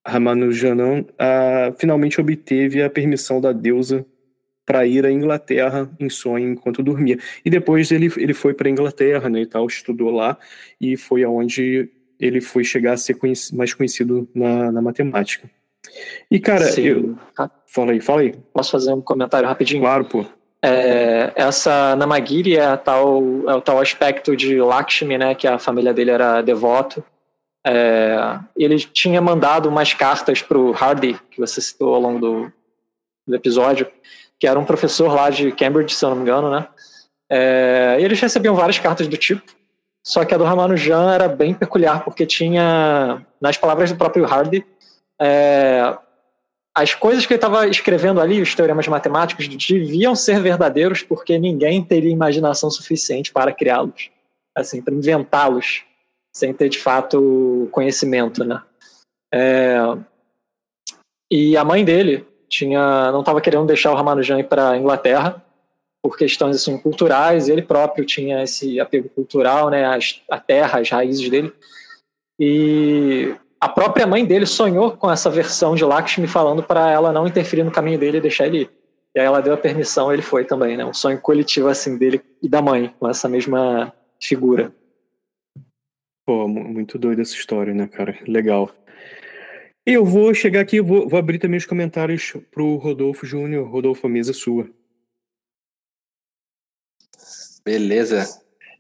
Ramanujanam 0.06 1.06
ah, 1.20 1.72
finalmente 1.78 2.20
obteve 2.20 2.82
a 2.82 2.90
permissão 2.90 3.40
da 3.40 3.52
deusa 3.52 4.04
para 4.66 4.86
ir 4.86 5.06
à 5.06 5.12
Inglaterra 5.12 5.90
em 6.00 6.10
sonho 6.10 6.50
enquanto 6.50 6.82
dormia. 6.82 7.20
E 7.46 7.50
depois 7.50 7.92
ele, 7.92 8.12
ele 8.18 8.34
foi 8.34 8.54
para 8.54 8.68
a 8.68 8.72
Inglaterra, 8.72 9.30
né, 9.30 9.42
e 9.42 9.46
tal, 9.46 9.66
estudou 9.68 10.10
lá 10.10 10.38
e 10.82 10.98
foi 10.98 11.24
aonde 11.24 11.90
ele 12.20 12.42
foi 12.42 12.64
chegar 12.64 12.94
a 12.94 12.98
ser 12.98 13.16
conhecido, 13.16 13.58
mais 13.58 13.74
conhecido 13.74 14.28
na, 14.34 14.72
na 14.72 14.82
matemática. 14.82 15.50
E 16.30 16.40
cara, 16.40 16.66
Sim. 16.66 16.82
eu 16.84 17.18
fala 17.66 17.92
aí, 17.92 18.02
fala 18.02 18.22
aí. 18.22 18.36
Posso 18.54 18.72
fazer 18.72 18.94
um 18.94 19.02
comentário 19.02 19.48
rapidinho? 19.48 19.82
Claro, 19.82 20.06
pô. 20.06 20.26
É, 20.62 21.32
essa 21.36 21.96
Namagiri 21.96 22.58
é, 22.58 22.76
tal, 22.78 23.22
é 23.48 23.54
o 23.54 23.62
tal 23.62 23.80
aspecto 23.80 24.36
de 24.36 24.60
Lakshmi, 24.60 25.18
né, 25.18 25.36
que 25.36 25.48
a 25.48 25.60
família 25.60 25.94
dele 25.94 26.12
era 26.12 26.42
devoto. 26.42 27.04
É, 27.66 28.40
ele 28.56 28.80
tinha 28.80 29.22
mandado 29.22 29.70
umas 29.70 29.94
cartas 29.94 30.42
para 30.42 30.58
o 30.58 30.72
Hardy, 30.72 31.20
que 31.30 31.40
você 31.40 31.62
citou 31.62 31.94
ao 31.94 32.02
longo 32.02 32.20
do, 32.20 32.54
do, 33.28 33.36
episódio, 33.36 33.88
que 34.40 34.48
era 34.48 34.60
um 34.60 34.66
professor 34.66 35.14
lá 35.14 35.30
de 35.30 35.52
Cambridge, 35.52 35.94
se 35.94 36.04
eu 36.04 36.10
não 36.10 36.18
me 36.18 36.24
engano, 36.24 36.50
né? 36.50 36.68
É, 37.30 37.98
e 38.00 38.06
eles 38.06 38.20
recebiam 38.20 38.56
várias 38.56 38.80
cartas 38.80 39.08
do 39.08 39.18
tipo, 39.18 39.44
só 40.08 40.24
que 40.24 40.34
a 40.34 40.38
do 40.38 40.46
Ramanujan 40.46 41.12
era 41.12 41.28
bem 41.28 41.54
peculiar, 41.54 42.02
porque 42.06 42.26
tinha, 42.26 43.26
nas 43.42 43.58
palavras 43.58 43.92
do 43.92 43.98
próprio 43.98 44.24
Hardy, 44.24 44.66
é, 45.22 45.98
as 46.74 46.96
coisas 46.96 47.26
que 47.26 47.34
ele 47.34 47.38
estava 47.38 47.68
escrevendo 47.68 48.22
ali, 48.22 48.42
os 48.42 48.56
teoremas 48.56 48.88
matemáticos, 48.88 49.50
deviam 49.50 50.16
ser 50.16 50.42
verdadeiros, 50.42 51.04
porque 51.04 51.38
ninguém 51.38 51.84
teria 51.84 52.10
imaginação 52.10 52.72
suficiente 52.72 53.34
para 53.34 53.52
criá-los, 53.52 54.10
assim, 54.56 54.82
para 54.82 54.94
inventá-los 54.94 55.84
sem 56.34 56.54
ter 56.54 56.70
de 56.70 56.80
fato 56.80 57.68
conhecimento, 57.74 58.46
né? 58.46 58.64
É, 59.34 59.78
e 61.30 61.58
a 61.58 61.66
mãe 61.66 61.84
dele 61.84 62.26
tinha, 62.48 63.12
não 63.12 63.20
estava 63.20 63.42
querendo 63.42 63.68
deixar 63.68 63.92
o 63.92 63.96
Ramanujan 63.96 64.40
ir 64.40 64.48
para 64.48 64.70
a 64.70 64.78
Inglaterra 64.78 65.44
por 66.02 66.18
questões 66.18 66.56
assim 66.56 66.78
culturais. 66.78 67.50
Ele 67.50 67.62
próprio 67.62 68.06
tinha 68.06 68.44
esse 68.44 68.80
apego 68.80 69.10
cultural, 69.10 69.70
né? 69.70 69.86
As, 69.86 70.22
a 70.30 70.40
terra, 70.40 70.80
as 70.80 70.90
raízes 70.90 71.30
dele. 71.30 71.54
E 72.40 73.36
a 73.60 73.68
própria 73.68 74.06
mãe 74.06 74.26
dele 74.26 74.46
sonhou 74.46 74.92
com 74.92 75.12
essa 75.12 75.30
versão 75.30 75.76
de 75.76 75.84
Lakshmi 75.84 76.28
falando 76.28 76.62
para 76.62 76.92
ela 76.92 77.12
não 77.12 77.28
interferir 77.28 77.64
no 77.64 77.72
caminho 77.72 78.00
dele 78.00 78.18
e 78.18 78.22
deixar 78.22 78.48
ele 78.48 78.62
ir. 78.62 78.70
E 79.16 79.20
aí 79.20 79.26
ela 79.26 79.42
deu 79.42 79.54
a 79.54 79.58
permissão, 79.58 80.14
ele 80.14 80.22
foi 80.22 80.46
também, 80.46 80.78
né? 80.78 80.86
Um 80.86 80.94
sonho 80.94 81.20
coletivo 81.20 81.68
assim 81.68 81.98
dele 81.98 82.22
e 82.42 82.48
da 82.48 82.62
mãe 82.62 82.94
com 83.00 83.10
essa 83.10 83.28
mesma 83.28 83.92
figura. 84.22 84.72
Pô, 86.24 86.48
muito 86.48 87.00
doida 87.00 87.22
essa 87.22 87.34
história, 87.34 87.74
né, 87.74 87.88
cara? 87.88 88.20
Legal. 88.28 88.70
E 89.88 89.94
eu 89.94 90.04
vou 90.04 90.34
chegar 90.34 90.60
aqui, 90.60 90.82
vou, 90.82 91.08
vou 91.08 91.18
abrir 91.18 91.40
também 91.40 91.58
os 91.58 91.66
comentários 91.66 92.34
pro 92.52 92.76
Rodolfo 92.76 93.26
Júnior. 93.26 93.68
Rodolfo, 93.68 94.06
a 94.06 94.10
mesa 94.10 94.32
é 94.32 94.34
sua. 94.34 94.70
Beleza. 97.68 98.24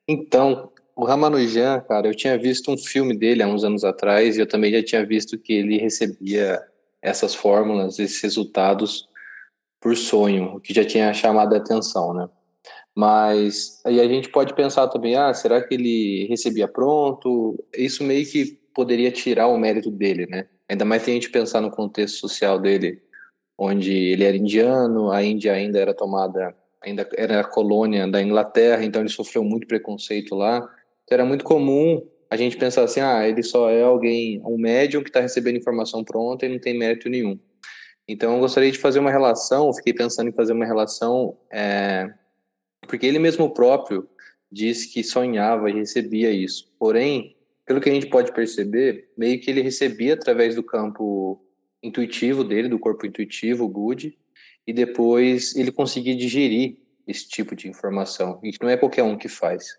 Então, 0.07 0.71
o 0.95 1.03
Ramanujan, 1.03 1.81
cara, 1.81 2.07
eu 2.07 2.15
tinha 2.15 2.37
visto 2.37 2.71
um 2.71 2.77
filme 2.77 3.13
dele 3.17 3.43
há 3.43 3.47
uns 3.47 3.65
anos 3.65 3.83
atrás 3.83 4.37
e 4.37 4.39
eu 4.39 4.47
também 4.47 4.71
já 4.71 4.81
tinha 4.81 5.05
visto 5.05 5.37
que 5.37 5.51
ele 5.51 5.77
recebia 5.77 6.63
essas 7.01 7.35
fórmulas, 7.35 7.99
esses 7.99 8.21
resultados 8.21 9.09
por 9.81 9.97
sonho, 9.97 10.55
o 10.55 10.61
que 10.61 10.73
já 10.73 10.85
tinha 10.85 11.13
chamado 11.13 11.53
a 11.53 11.57
atenção, 11.57 12.13
né? 12.13 12.29
Mas 12.95 13.81
aí 13.85 13.99
a 13.99 14.07
gente 14.07 14.29
pode 14.29 14.53
pensar 14.53 14.87
também, 14.87 15.17
ah, 15.17 15.33
será 15.33 15.61
que 15.61 15.73
ele 15.73 16.25
recebia 16.29 16.65
pronto? 16.65 17.61
Isso 17.77 18.05
meio 18.05 18.25
que 18.25 18.57
poderia 18.73 19.11
tirar 19.11 19.47
o 19.47 19.57
mérito 19.57 19.91
dele, 19.91 20.27
né? 20.27 20.47
Ainda 20.69 20.85
mais 20.85 21.01
se 21.01 21.11
a 21.11 21.13
gente 21.13 21.29
pensar 21.29 21.59
no 21.59 21.71
contexto 21.71 22.19
social 22.19 22.57
dele, 22.57 23.01
onde 23.57 23.91
ele 23.91 24.23
era 24.23 24.37
indiano, 24.37 25.11
a 25.11 25.21
Índia 25.21 25.51
ainda 25.51 25.77
era 25.77 25.93
tomada, 25.93 26.55
ainda 26.87 27.07
era 27.15 27.43
colônia 27.43 28.07
da 28.07 28.21
Inglaterra, 28.21 28.83
então 28.83 29.01
ele 29.01 29.09
sofreu 29.09 29.43
muito 29.43 29.67
preconceito 29.67 30.35
lá. 30.35 30.57
Então 31.03 31.15
era 31.15 31.25
muito 31.25 31.43
comum 31.43 32.05
a 32.29 32.35
gente 32.35 32.57
pensar 32.57 32.83
assim, 32.83 32.99
ah, 32.99 33.27
ele 33.27 33.41
só 33.43 33.69
é 33.69 33.83
alguém, 33.83 34.41
um 34.45 34.57
médium 34.57 35.01
que 35.01 35.09
está 35.09 35.21
recebendo 35.21 35.57
informação 35.57 36.03
pronta 36.03 36.45
e 36.45 36.49
não 36.49 36.59
tem 36.59 36.77
mérito 36.77 37.09
nenhum. 37.09 37.39
Então 38.07 38.33
eu 38.33 38.39
gostaria 38.39 38.71
de 38.71 38.79
fazer 38.79 38.99
uma 38.99 39.11
relação, 39.11 39.73
fiquei 39.73 39.93
pensando 39.93 40.29
em 40.29 40.33
fazer 40.33 40.53
uma 40.53 40.65
relação 40.65 41.37
é, 41.51 42.09
porque 42.87 43.05
ele 43.05 43.19
mesmo 43.19 43.53
próprio 43.53 44.07
disse 44.51 44.91
que 44.91 45.03
sonhava 45.03 45.69
e 45.69 45.73
recebia 45.73 46.31
isso. 46.31 46.71
Porém, 46.79 47.35
pelo 47.65 47.81
que 47.81 47.89
a 47.89 47.93
gente 47.93 48.07
pode 48.07 48.31
perceber, 48.31 49.09
meio 49.17 49.39
que 49.41 49.51
ele 49.51 49.61
recebia 49.61 50.13
através 50.13 50.55
do 50.55 50.63
campo 50.63 51.41
intuitivo 51.83 52.43
dele, 52.43 52.69
do 52.69 52.79
corpo 52.79 53.05
intuitivo, 53.05 53.65
o 53.65 53.69
good, 53.69 54.17
e 54.67 54.73
depois 54.73 55.55
ele 55.55 55.71
conseguia 55.71 56.15
digerir 56.15 56.75
esse 57.07 57.27
tipo 57.27 57.55
de 57.55 57.69
informação. 57.69 58.39
E 58.43 58.51
não 58.61 58.69
é 58.69 58.75
qualquer 58.75 59.03
um 59.03 59.17
que 59.17 59.29
faz. 59.29 59.77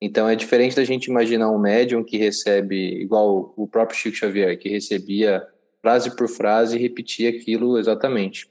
Então 0.00 0.26
é 0.26 0.34
diferente 0.34 0.74
da 0.74 0.82
gente 0.82 1.10
imaginar 1.10 1.50
um 1.50 1.58
médium 1.58 2.02
que 2.02 2.16
recebe, 2.16 3.02
igual 3.02 3.52
o 3.54 3.68
próprio 3.68 3.98
Chico 3.98 4.16
Xavier, 4.16 4.58
que 4.58 4.70
recebia 4.70 5.46
frase 5.82 6.16
por 6.16 6.26
frase 6.26 6.76
e 6.76 6.80
repetia 6.80 7.28
aquilo 7.28 7.78
exatamente. 7.78 8.50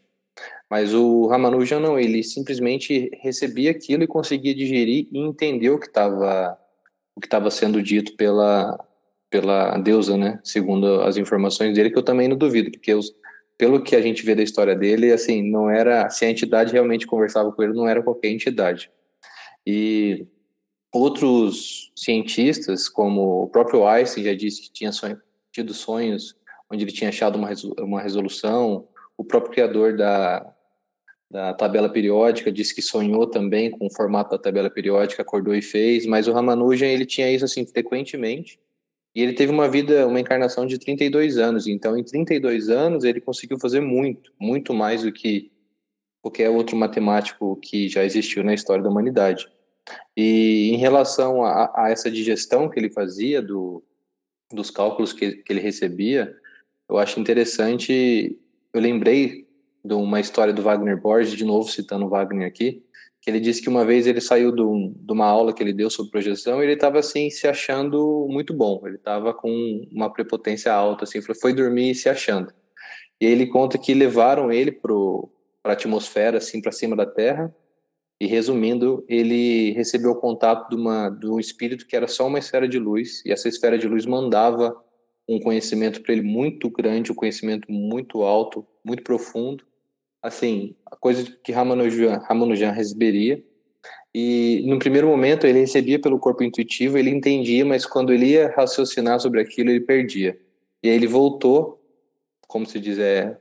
Mas 0.69 0.93
o 0.93 1.25
Ramanujan 1.25 1.79
não, 1.79 1.99
ele 1.99 2.21
simplesmente 2.21 3.09
recebia 3.21 3.71
aquilo 3.71 4.03
e 4.03 4.07
conseguia 4.07 4.53
digerir 4.53 5.07
e 5.11 5.17
entender 5.17 5.71
o 5.71 5.79
que 5.79 5.87
estava 5.87 6.57
o 7.15 7.19
que 7.19 7.25
estava 7.25 7.49
sendo 7.49 7.81
dito 7.81 8.15
pela 8.15 8.79
pela 9.31 9.77
deusa, 9.77 10.17
né? 10.17 10.39
Segundo 10.43 11.01
as 11.01 11.17
informações 11.17 11.75
dele, 11.75 11.89
que 11.89 11.97
eu 11.97 12.03
também 12.03 12.27
não 12.27 12.37
duvido, 12.37 12.71
porque 12.71 12.93
os, 12.93 13.13
pelo 13.59 13.83
que 13.83 13.93
a 13.93 14.01
gente 14.01 14.23
vê 14.25 14.33
da 14.33 14.41
história 14.41 14.73
dele, 14.73 15.11
assim, 15.11 15.43
não 15.43 15.69
era 15.69 16.09
se 16.09 16.23
a 16.23 16.29
entidade 16.29 16.71
realmente 16.71 17.05
conversava 17.05 17.51
com 17.51 17.61
ele, 17.61 17.73
não 17.73 17.89
era 17.89 18.01
qualquer 18.01 18.29
entidade. 18.29 18.89
E 19.67 20.25
outros 20.93 21.91
cientistas, 21.93 22.87
como 22.87 23.43
o 23.43 23.49
próprio 23.49 23.85
Einstein 23.85 24.23
já 24.23 24.33
disse 24.33 24.61
que 24.61 24.71
tinha 24.71 24.93
sonho, 24.93 25.21
tido 25.51 25.73
sonhos 25.73 26.37
onde 26.71 26.85
ele 26.85 26.91
tinha 26.93 27.09
achado 27.09 27.37
uma, 27.37 28.01
resolução, 28.01 28.87
o 29.17 29.25
próprio 29.25 29.51
criador 29.51 29.97
da, 29.97 30.55
da 31.29 31.53
tabela 31.53 31.89
periódica 31.89 32.49
disse 32.49 32.73
que 32.73 32.81
sonhou 32.81 33.27
também 33.27 33.69
com 33.71 33.87
o 33.87 33.93
formato 33.93 34.31
da 34.31 34.41
tabela 34.41 34.69
periódica, 34.69 35.21
acordou 35.21 35.53
e 35.53 35.61
fez, 35.61 36.05
mas 36.05 36.29
o 36.29 36.31
Ramanujan 36.31 36.85
ele 36.85 37.05
tinha 37.05 37.29
isso 37.29 37.43
assim 37.43 37.65
frequentemente 37.65 38.57
e 39.15 39.21
ele 39.21 39.33
teve 39.33 39.51
uma 39.51 39.67
vida, 39.67 40.07
uma 40.07 40.19
encarnação 40.19 40.65
de 40.65 40.77
32 40.77 41.37
anos. 41.37 41.67
Então, 41.67 41.97
em 41.97 42.03
32 42.03 42.69
anos, 42.69 43.03
ele 43.03 43.19
conseguiu 43.19 43.59
fazer 43.59 43.79
muito, 43.79 44.31
muito 44.39 44.73
mais 44.73 45.03
do 45.03 45.11
que 45.11 45.51
qualquer 46.21 46.49
outro 46.49 46.77
matemático 46.77 47.55
que 47.57 47.89
já 47.89 48.03
existiu 48.03 48.43
na 48.43 48.53
história 48.53 48.83
da 48.83 48.89
humanidade. 48.89 49.47
E 50.15 50.71
em 50.71 50.77
relação 50.77 51.43
a, 51.43 51.71
a 51.75 51.89
essa 51.89 52.11
digestão 52.11 52.69
que 52.69 52.79
ele 52.79 52.91
fazia 52.91 53.41
do, 53.41 53.83
dos 54.51 54.69
cálculos 54.69 55.11
que, 55.11 55.37
que 55.37 55.51
ele 55.51 55.61
recebia, 55.61 56.35
eu 56.87 56.97
acho 56.97 57.19
interessante. 57.19 58.37
Eu 58.71 58.81
lembrei 58.81 59.47
de 59.83 59.93
uma 59.93 60.19
história 60.19 60.53
do 60.53 60.61
Wagner 60.61 60.99
Borges, 60.99 61.33
de 61.33 61.45
novo 61.45 61.69
citando 61.69 62.09
Wagner 62.09 62.47
aqui, 62.47 62.83
que 63.21 63.29
ele 63.29 63.39
disse 63.39 63.61
que 63.61 63.69
uma 63.69 63.85
vez 63.85 64.07
ele 64.07 64.21
saiu 64.21 64.51
do, 64.51 64.93
de 64.95 65.11
uma 65.11 65.25
aula 65.25 65.53
que 65.53 65.61
ele 65.61 65.73
deu 65.73 65.89
sobre 65.89 66.11
projeção 66.11 66.61
e 66.61 66.65
ele 66.65 66.73
estava 66.73 66.99
assim 66.99 67.29
se 67.29 67.47
achando 67.47 68.27
muito 68.29 68.53
bom, 68.53 68.81
ele 68.85 68.95
estava 68.95 69.33
com 69.33 69.51
uma 69.91 70.11
prepotência 70.11 70.73
alta, 70.73 71.03
assim, 71.03 71.21
foi 71.21 71.53
dormir 71.53 71.95
se 71.95 72.07
achando. 72.07 72.53
E 73.19 73.25
ele 73.25 73.47
conta 73.47 73.77
que 73.77 73.93
levaram 73.93 74.51
ele 74.51 74.71
para 74.71 74.93
a 75.65 75.73
atmosfera, 75.73 76.37
assim, 76.37 76.61
para 76.61 76.71
cima 76.71 76.95
da 76.95 77.05
Terra, 77.05 77.53
e 78.21 78.25
resumindo, 78.25 79.03
ele 79.07 79.71
recebeu 79.71 80.15
contato 80.15 80.69
de, 80.69 80.75
uma, 80.75 81.09
de 81.09 81.27
um 81.27 81.39
espírito 81.39 81.87
que 81.87 81.95
era 81.95 82.07
só 82.07 82.27
uma 82.27 82.39
esfera 82.39 82.67
de 82.67 82.79
luz, 82.79 83.23
e 83.25 83.31
essa 83.31 83.47
esfera 83.47 83.77
de 83.77 83.87
luz 83.87 84.05
mandava 84.05 84.75
um 85.27 85.39
conhecimento 85.39 86.01
para 86.01 86.13
ele 86.13 86.21
muito 86.21 86.69
grande, 86.69 87.11
um 87.11 87.15
conhecimento 87.15 87.71
muito 87.71 88.23
alto, 88.23 88.65
muito 88.83 89.03
profundo, 89.03 89.63
assim, 90.21 90.75
a 90.85 90.95
coisa 90.95 91.25
que 91.43 91.51
Ramanujan, 91.51 92.17
Ramanujan 92.27 92.71
receberia. 92.71 93.43
E 94.13 94.63
no 94.65 94.79
primeiro 94.79 95.07
momento 95.07 95.45
ele 95.45 95.59
recebia 95.59 95.99
pelo 95.99 96.19
corpo 96.19 96.43
intuitivo, 96.43 96.97
ele 96.97 97.11
entendia, 97.11 97.63
mas 97.63 97.85
quando 97.85 98.11
ele 98.11 98.27
ia 98.27 98.49
raciocinar 98.55 99.19
sobre 99.19 99.39
aquilo, 99.39 99.69
ele 99.69 99.81
perdia. 99.81 100.37
E 100.81 100.89
aí 100.89 100.95
ele 100.95 101.07
voltou, 101.07 101.79
como 102.47 102.65
se 102.65 102.79
diz, 102.79 102.97
é, 102.97 103.37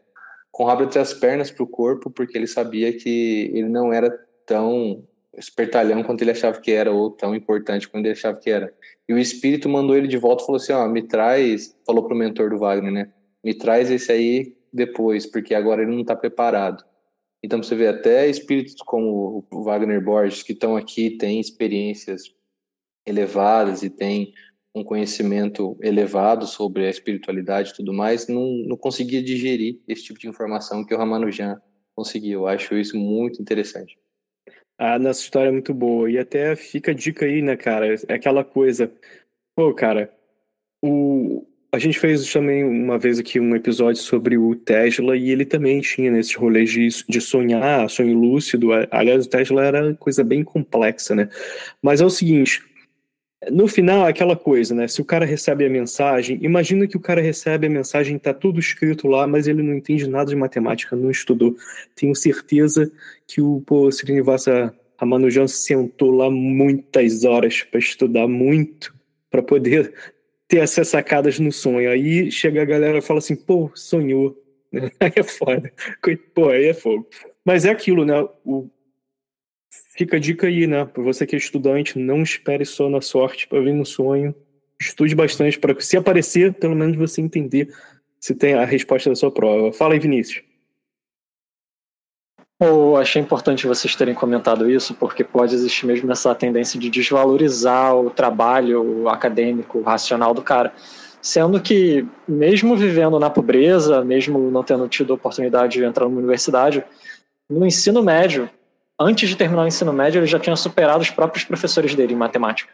com 0.51 0.65
o 0.65 0.67
rabo 0.67 0.85
entre 0.85 0.99
as 0.99 1.15
pernas 1.15 1.51
para 1.51 1.65
o 1.65 1.67
corpo, 1.67 2.11
porque 2.11 2.37
ele 2.37 2.47
sabia 2.47 2.93
que 2.93 3.51
ele 3.55 3.69
não 3.69 3.93
era 3.93 4.11
tão 4.45 5.05
espertalhão 5.37 6.03
quanto 6.03 6.23
ele 6.23 6.33
achava 6.33 6.61
que 6.61 6.73
era, 6.73 6.93
ou 6.93 7.11
tão 7.11 7.35
importante 7.35 7.89
quanto 7.89 8.05
ele 8.05 8.13
achava 8.13 8.39
que 8.39 8.51
era. 8.51 8.73
E 9.09 9.15
o 9.15 9.19
espírito 9.19 9.69
mandou 9.69 9.97
ele 9.97 10.09
de 10.09 10.19
volta 10.19 10.43
e 10.43 10.47
falou 10.47 10.61
assim: 10.61 10.73
ó, 10.73 10.87
me 10.87 11.03
traz, 11.03 11.75
falou 11.87 12.05
pro 12.05 12.17
mentor 12.17 12.51
do 12.51 12.59
Wagner, 12.59 12.93
né? 12.93 13.13
Me 13.43 13.55
traz 13.55 13.91
esse 13.91 14.13
aí 14.13 14.58
depois, 14.73 15.27
porque 15.27 15.55
agora 15.55 15.83
ele 15.83 15.93
não 15.93 16.01
está 16.01 16.17
preparado. 16.17 16.85
Então 17.43 17.63
você 17.63 17.75
vê 17.75 17.87
até 17.87 18.29
espíritos 18.29 18.75
como 18.85 19.47
o 19.51 19.63
Wagner 19.63 20.03
Borges 20.03 20.43
que 20.43 20.53
estão 20.53 20.77
aqui 20.77 21.11
têm 21.11 21.41
experiências 21.41 22.35
elevadas 23.07 23.83
e 23.83 23.91
têm 23.91 24.33
um 24.75 24.85
conhecimento 24.85 25.77
elevado 25.83 26.47
sobre 26.47 26.87
a 26.87 26.91
espiritualidade 26.91 27.71
e 27.71 27.75
tudo 27.75 27.93
mais, 27.93 28.29
não, 28.29 28.47
não 28.67 28.77
conseguia 28.77 29.23
digerir 29.23 29.81
esse 29.89 30.05
tipo 30.05 30.19
de 30.19 30.29
informação 30.29 30.85
que 30.85 30.95
o 30.95 30.99
Ramanujan 30.99 31.61
conseguiu. 31.95 32.41
Eu 32.41 32.47
acho 32.47 32.77
isso 32.77 32.97
muito 32.97 33.41
interessante. 33.41 33.99
A 34.79 34.99
nossa 34.99 35.21
história 35.21 35.49
é 35.49 35.53
muito 35.53 35.75
boa. 35.75 36.11
E 36.11 36.19
até 36.19 36.55
fica 36.55 36.93
a 36.93 36.95
dica 36.95 37.27
aí, 37.27 37.43
né, 37.43 37.57
cara? 37.57 37.93
É 38.09 38.15
aquela 38.15 38.45
coisa. 38.45 38.93
Pô, 39.57 39.75
cara, 39.75 40.15
o, 40.83 41.45
a 41.71 41.79
gente 41.79 41.99
fez 41.99 42.31
também 42.33 42.65
uma 42.65 42.99
vez 42.99 43.19
aqui 43.19 43.39
um 43.39 43.55
episódio 43.55 44.01
sobre 44.01 44.39
o 44.39 44.55
Tesla 44.55 45.17
e 45.17 45.31
ele 45.31 45.45
também 45.45 45.81
tinha 45.81 46.11
nesses 46.11 46.35
rolês 46.35 46.71
de, 46.71 46.89
de 47.07 47.21
sonhar, 47.21 47.89
sonho 47.91 48.19
lúcido. 48.19 48.69
Aliás, 48.91 49.27
o 49.27 49.29
Tesla 49.29 49.65
era 49.65 49.95
coisa 49.95 50.25
bem 50.25 50.43
complexa, 50.43 51.15
né? 51.15 51.29
Mas 51.83 52.01
é 52.01 52.07
o 52.07 52.11
seguinte, 52.11 52.63
no 53.51 53.69
final, 53.69 54.07
é 54.07 54.11
aquela 54.11 54.35
coisa, 54.35 54.75
né? 54.75 54.89
Se 54.89 55.01
o 55.03 55.05
cara 55.05 55.27
recebe 55.27 55.65
a 55.65 55.71
mensagem, 55.71 56.39
imagina 56.43 56.87
que 56.87 56.97
o 56.97 57.01
cara 57.01 57.21
recebe 57.21 57.67
a 57.67 57.71
mensagem, 57.71 58.19
tá 58.19 58.33
tudo 58.33 58.59
escrito 58.59 59.07
lá, 59.07 59.27
mas 59.27 59.47
ele 59.47 59.63
não 59.63 59.75
entende 59.75 60.09
nada 60.09 60.31
de 60.31 60.37
matemática, 60.37 60.97
não 60.97 61.11
estudou. 61.11 61.55
Tenho 61.95 62.15
certeza 62.17 62.91
que 63.27 63.43
o 63.43 63.63
pô, 63.67 63.89
Srinivasa 63.91 64.75
Ramanujan 64.97 65.47
sentou 65.47 66.11
lá 66.11 66.31
muitas 66.31 67.25
horas 67.25 67.63
para 67.63 67.79
estudar 67.79 68.27
muito, 68.27 68.93
para 69.31 69.43
poder 69.43 69.93
ter 70.49 70.59
essas 70.59 70.89
sacadas 70.89 71.39
no 71.39 71.53
sonho. 71.53 71.91
Aí 71.91 72.31
chega 72.31 72.63
a 72.63 72.65
galera 72.65 72.99
e 72.99 73.03
fala 73.03 73.19
assim, 73.19 73.37
pô, 73.37 73.71
sonhou. 73.75 74.37
Aí 74.99 75.13
é 75.15 75.23
foda. 75.23 75.73
Pô, 76.35 76.49
aí 76.51 76.67
é 76.67 76.75
fogo. 76.75 77.09
Mas 77.45 77.65
é 77.65 77.71
aquilo, 77.71 78.05
né? 78.05 78.15
O... 78.45 78.69
Fica 79.97 80.17
a 80.17 80.21
dica 80.21 80.47
aí, 80.47 80.67
né? 80.67 80.85
Para 80.85 81.03
você 81.03 81.27
que 81.27 81.35
é 81.35 81.39
estudante, 81.39 81.99
não 81.99 82.23
espere 82.23 82.65
só 82.67 82.89
na 82.89 83.01
sorte 83.01 83.49
para 83.49 83.61
vir 83.61 83.73
no 83.73 83.87
sonho. 83.87 84.35
Estude 84.79 85.15
bastante 85.15 85.59
para 85.59 85.79
se 85.81 85.97
aparecer, 85.97 86.53
pelo 86.55 86.77
menos 86.77 86.97
você 86.97 87.21
entender 87.23 87.75
se 88.21 88.35
tem 88.35 88.55
a 88.55 88.65
resposta 88.65 89.09
da 89.09 89.17
sua 89.17 89.33
prova. 89.33 89.73
Fala 89.73 89.95
aí, 89.95 89.99
Vinícius. 89.99 90.45
Eu 92.61 92.97
achei 92.97 93.23
importante 93.23 93.69
vocês 93.69 93.95
terem 93.95 94.15
comentado 94.15 94.69
isso, 94.69 94.93
porque 94.95 95.23
pode 95.23 95.55
existir 95.55 95.87
mesmo 95.87 96.11
essa 96.11 96.35
tendência 96.35 96.79
de 96.79 96.91
desvalorizar 96.91 97.95
o 97.95 98.11
trabalho 98.11 99.09
acadêmico, 99.09 99.81
racional 99.83 100.35
do 100.35 100.43
cara. 100.43 100.73
Sendo 101.23 101.61
que, 101.61 102.05
mesmo 102.27 102.77
vivendo 102.77 103.19
na 103.19 103.31
pobreza, 103.31 104.05
mesmo 104.05 104.51
não 104.51 104.65
tendo 104.65 104.89
tido 104.89 105.13
a 105.13 105.17
oportunidade 105.17 105.79
de 105.79 105.85
entrar 105.85 106.07
numa 106.07 106.19
universidade, 106.19 106.85
no 107.49 107.65
ensino 107.65 108.03
médio, 108.03 108.51
antes 108.99 109.29
de 109.29 109.37
terminar 109.37 109.63
o 109.63 109.69
ensino 109.69 109.93
médio, 109.93 110.19
ele 110.19 110.27
já 110.27 110.41
tinha 110.41 110.57
superado 110.57 111.01
os 111.01 111.11
próprios 111.11 111.45
professores 111.45 111.95
dele 111.95 112.15
em 112.15 112.17
matemática. 112.17 112.73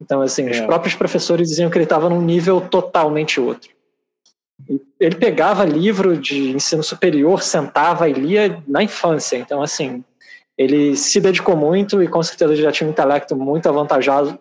Então, 0.00 0.22
assim, 0.22 0.46
é. 0.46 0.50
os 0.50 0.60
próprios 0.60 0.94
professores 0.94 1.48
diziam 1.48 1.70
que 1.70 1.76
ele 1.76 1.84
estava 1.84 2.08
num 2.08 2.22
nível 2.22 2.62
totalmente 2.62 3.40
outro. 3.40 3.70
Ele 4.98 5.14
pegava 5.16 5.64
livro 5.64 6.16
de 6.16 6.50
ensino 6.50 6.82
superior, 6.82 7.42
sentava 7.42 8.08
e 8.08 8.12
lia 8.12 8.62
na 8.66 8.82
infância. 8.82 9.36
Então, 9.36 9.62
assim, 9.62 10.04
ele 10.56 10.96
se 10.96 11.20
dedicou 11.20 11.56
muito 11.56 12.02
e 12.02 12.08
com 12.08 12.22
certeza 12.22 12.56
já 12.56 12.72
tinha 12.72 12.88
um 12.88 12.90
intelecto 12.90 13.36
muito 13.36 13.68
avantajado 13.68 14.38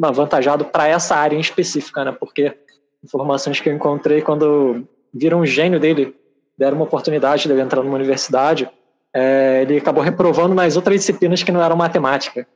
avantajado 0.00 0.64
para 0.64 0.88
essa 0.88 1.14
área 1.14 1.36
em 1.36 1.40
específica, 1.40 2.04
né? 2.04 2.12
Porque 2.18 2.56
informações 3.04 3.60
que 3.60 3.68
eu 3.68 3.74
encontrei 3.74 4.22
quando 4.22 4.86
viram 5.12 5.40
um 5.40 5.46
gênio 5.46 5.78
dele, 5.78 6.16
deram 6.56 6.76
uma 6.76 6.84
oportunidade 6.84 7.46
dele 7.46 7.60
entrar 7.60 7.82
numa 7.82 7.94
universidade, 7.94 8.68
é, 9.14 9.62
ele 9.62 9.76
acabou 9.76 10.02
reprovando 10.02 10.54
nas 10.54 10.76
outras 10.76 10.96
disciplinas 11.00 11.42
que 11.42 11.52
não 11.52 11.62
eram 11.62 11.76
matemática. 11.76 12.46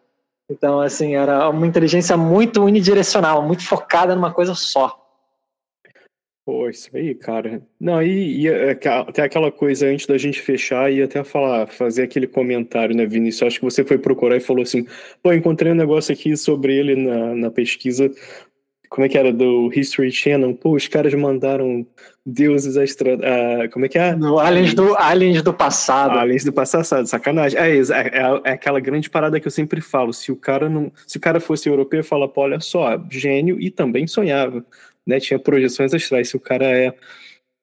Então, 0.48 0.80
assim, 0.80 1.14
era 1.14 1.48
uma 1.50 1.66
inteligência 1.66 2.16
muito 2.16 2.64
unidirecional, 2.64 3.42
muito 3.42 3.66
focada 3.66 4.14
numa 4.14 4.32
coisa 4.32 4.54
só. 4.54 5.05
Pô, 6.46 6.68
isso 6.68 6.88
aí, 6.96 7.12
cara. 7.12 7.60
Não, 7.78 8.00
e, 8.00 8.42
e 8.42 8.48
é 8.48 8.70
até 8.70 9.24
aquela 9.24 9.50
coisa 9.50 9.88
antes 9.88 10.06
da 10.06 10.16
gente 10.16 10.40
fechar 10.40 10.92
e 10.92 11.02
até 11.02 11.24
falar, 11.24 11.66
fazer 11.66 12.04
aquele 12.04 12.28
comentário, 12.28 12.94
né, 12.94 13.04
Vinícius? 13.04 13.48
Acho 13.48 13.58
que 13.58 13.64
você 13.64 13.84
foi 13.84 13.98
procurar 13.98 14.36
e 14.36 14.40
falou 14.40 14.62
assim: 14.62 14.86
pô, 15.20 15.32
encontrei 15.32 15.72
um 15.72 15.74
negócio 15.74 16.14
aqui 16.14 16.36
sobre 16.36 16.72
ele 16.76 16.94
na, 16.94 17.34
na 17.34 17.50
pesquisa. 17.50 18.08
Como 18.88 19.04
é 19.04 19.08
que 19.08 19.18
era? 19.18 19.32
Do 19.32 19.72
History 19.74 20.12
Channel. 20.12 20.54
Pô, 20.54 20.76
os 20.76 20.86
caras 20.86 21.12
mandaram 21.14 21.84
deuses 22.24 22.76
extra. 22.76 23.16
Uh, 23.16 23.68
como 23.72 23.86
é 23.86 23.88
que 23.88 23.98
é? 23.98 24.14
No 24.14 24.38
aliens, 24.38 24.72
do, 24.72 24.96
aliens 24.96 25.42
do 25.42 25.52
passado. 25.52 26.16
Aliens 26.16 26.44
do 26.44 26.52
passado, 26.52 27.08
sacanagem. 27.08 27.58
É, 27.58 27.76
é, 27.76 27.80
é, 27.80 28.40
é, 28.44 28.50
aquela 28.52 28.78
grande 28.78 29.10
parada 29.10 29.40
que 29.40 29.48
eu 29.48 29.50
sempre 29.50 29.80
falo. 29.80 30.12
Se 30.12 30.30
o 30.30 30.36
cara 30.36 30.68
não. 30.68 30.92
Se 31.08 31.16
o 31.16 31.20
cara 31.20 31.40
fosse 31.40 31.68
europeu, 31.68 32.04
fala, 32.04 32.28
pô, 32.28 32.42
olha 32.42 32.60
só, 32.60 33.04
gênio 33.10 33.60
e 33.60 33.68
também 33.68 34.06
sonhava 34.06 34.64
né, 35.06 35.20
tinha 35.20 35.38
projeções 35.38 35.94
astrais. 35.94 36.28
Se 36.28 36.36
o 36.36 36.40
cara 36.40 36.66
é 36.66 36.94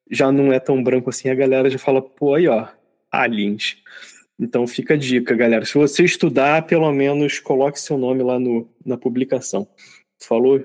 já 0.10 0.32
não 0.32 0.54
é 0.54 0.60
tão 0.60 0.82
branco 0.84 1.10
assim, 1.10 1.30
a 1.30 1.36
galera 1.36 1.70
já 1.70 1.80
fala, 1.80 2.02
pô, 2.02 2.36
aí 2.36 2.48
ó, 2.48 2.68
aliens. 3.12 3.78
Então 4.40 4.68
fica 4.68 4.96
a 4.96 4.98
dica, 4.98 5.36
galera. 5.36 5.66
Se 5.66 5.76
você 5.76 6.04
estudar, 6.04 6.66
pelo 6.66 6.92
menos 6.92 7.40
coloque 7.40 7.80
seu 7.80 7.98
nome 7.98 8.24
lá 8.24 8.40
no, 8.40 8.70
na 8.86 8.98
publicação. 8.98 9.68
Falou? 10.22 10.64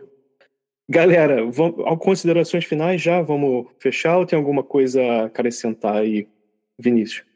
Galera, 0.89 1.45
vamos, 1.51 1.85
considerações 1.99 2.65
finais 2.65 3.01
já? 3.01 3.21
Vamos 3.21 3.67
fechar 3.79 4.17
ou 4.17 4.27
tem 4.27 4.39
alguma 4.39 4.63
coisa 4.63 5.03
a 5.03 5.25
acrescentar 5.27 5.97
aí, 5.97 6.27
Vinícius? 6.79 7.27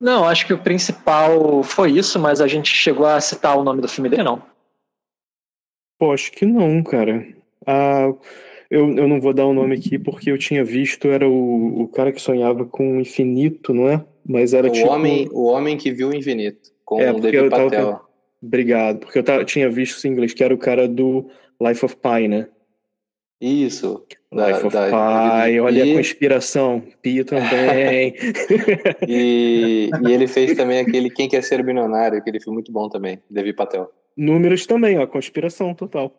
Não, 0.00 0.24
acho 0.24 0.46
que 0.46 0.52
o 0.52 0.62
principal 0.62 1.62
foi 1.62 1.92
isso, 1.92 2.18
mas 2.18 2.40
a 2.40 2.48
gente 2.48 2.72
chegou 2.74 3.06
a 3.06 3.20
citar 3.20 3.56
o 3.56 3.62
nome 3.62 3.80
do 3.80 3.88
filme 3.88 4.08
dele, 4.08 4.24
não? 4.24 4.51
Pô, 6.02 6.10
acho 6.10 6.32
que 6.32 6.44
não, 6.44 6.82
cara. 6.82 7.24
Ah, 7.64 8.12
eu, 8.68 8.92
eu 8.96 9.06
não 9.06 9.20
vou 9.20 9.32
dar 9.32 9.46
o 9.46 9.52
nome 9.54 9.76
aqui 9.76 10.00
porque 10.00 10.32
eu 10.32 10.36
tinha 10.36 10.64
visto, 10.64 11.06
era 11.06 11.28
o, 11.28 11.82
o 11.82 11.86
cara 11.86 12.10
que 12.10 12.20
sonhava 12.20 12.64
com 12.64 12.96
o 12.96 13.00
infinito, 13.00 13.72
não 13.72 13.88
é? 13.88 14.04
Mas 14.28 14.52
era 14.52 14.66
o 14.66 14.72
tipo. 14.72 14.88
Homem, 14.88 15.28
o 15.30 15.44
Homem 15.44 15.76
que 15.76 15.92
Viu 15.92 16.08
o 16.08 16.12
Infinito, 16.12 16.72
com 16.84 17.00
É, 17.00 17.10
o 17.10 17.14
porque 17.14 17.30
Devi 17.30 17.36
eu 17.44 17.48
tava- 17.48 17.70
Patel. 17.70 18.00
Obrigado, 18.42 18.98
porque 18.98 19.16
eu 19.16 19.22
tava- 19.22 19.44
tinha 19.44 19.70
visto 19.70 19.96
isso 19.96 20.08
em 20.08 20.10
inglês, 20.10 20.34
que 20.34 20.42
era 20.42 20.52
o 20.52 20.58
cara 20.58 20.88
do 20.88 21.28
Life 21.60 21.84
of 21.84 21.94
Pi, 21.94 22.26
né? 22.26 22.48
Isso. 23.40 24.04
da- 24.32 24.48
Life 24.48 24.66
of 24.66 24.74
da- 24.76 24.86
Pi, 24.88 25.60
olha 25.60 25.84
a 25.84 25.94
conspiração. 25.94 26.82
Pi 27.00 27.22
também. 27.22 28.14
e, 29.06 29.88
e 30.04 30.12
ele 30.12 30.26
fez 30.26 30.56
também 30.58 30.80
aquele 30.80 31.10
Quem 31.10 31.28
Quer 31.28 31.44
Ser 31.44 31.62
Milionário, 31.62 32.18
aquele 32.18 32.40
filme 32.40 32.54
muito 32.56 32.72
bom 32.72 32.88
também, 32.88 33.20
Devi 33.30 33.52
Patel. 33.52 33.88
Números 34.16 34.66
também, 34.66 34.98
ó, 34.98 35.06
conspiração 35.06 35.74
total. 35.74 36.14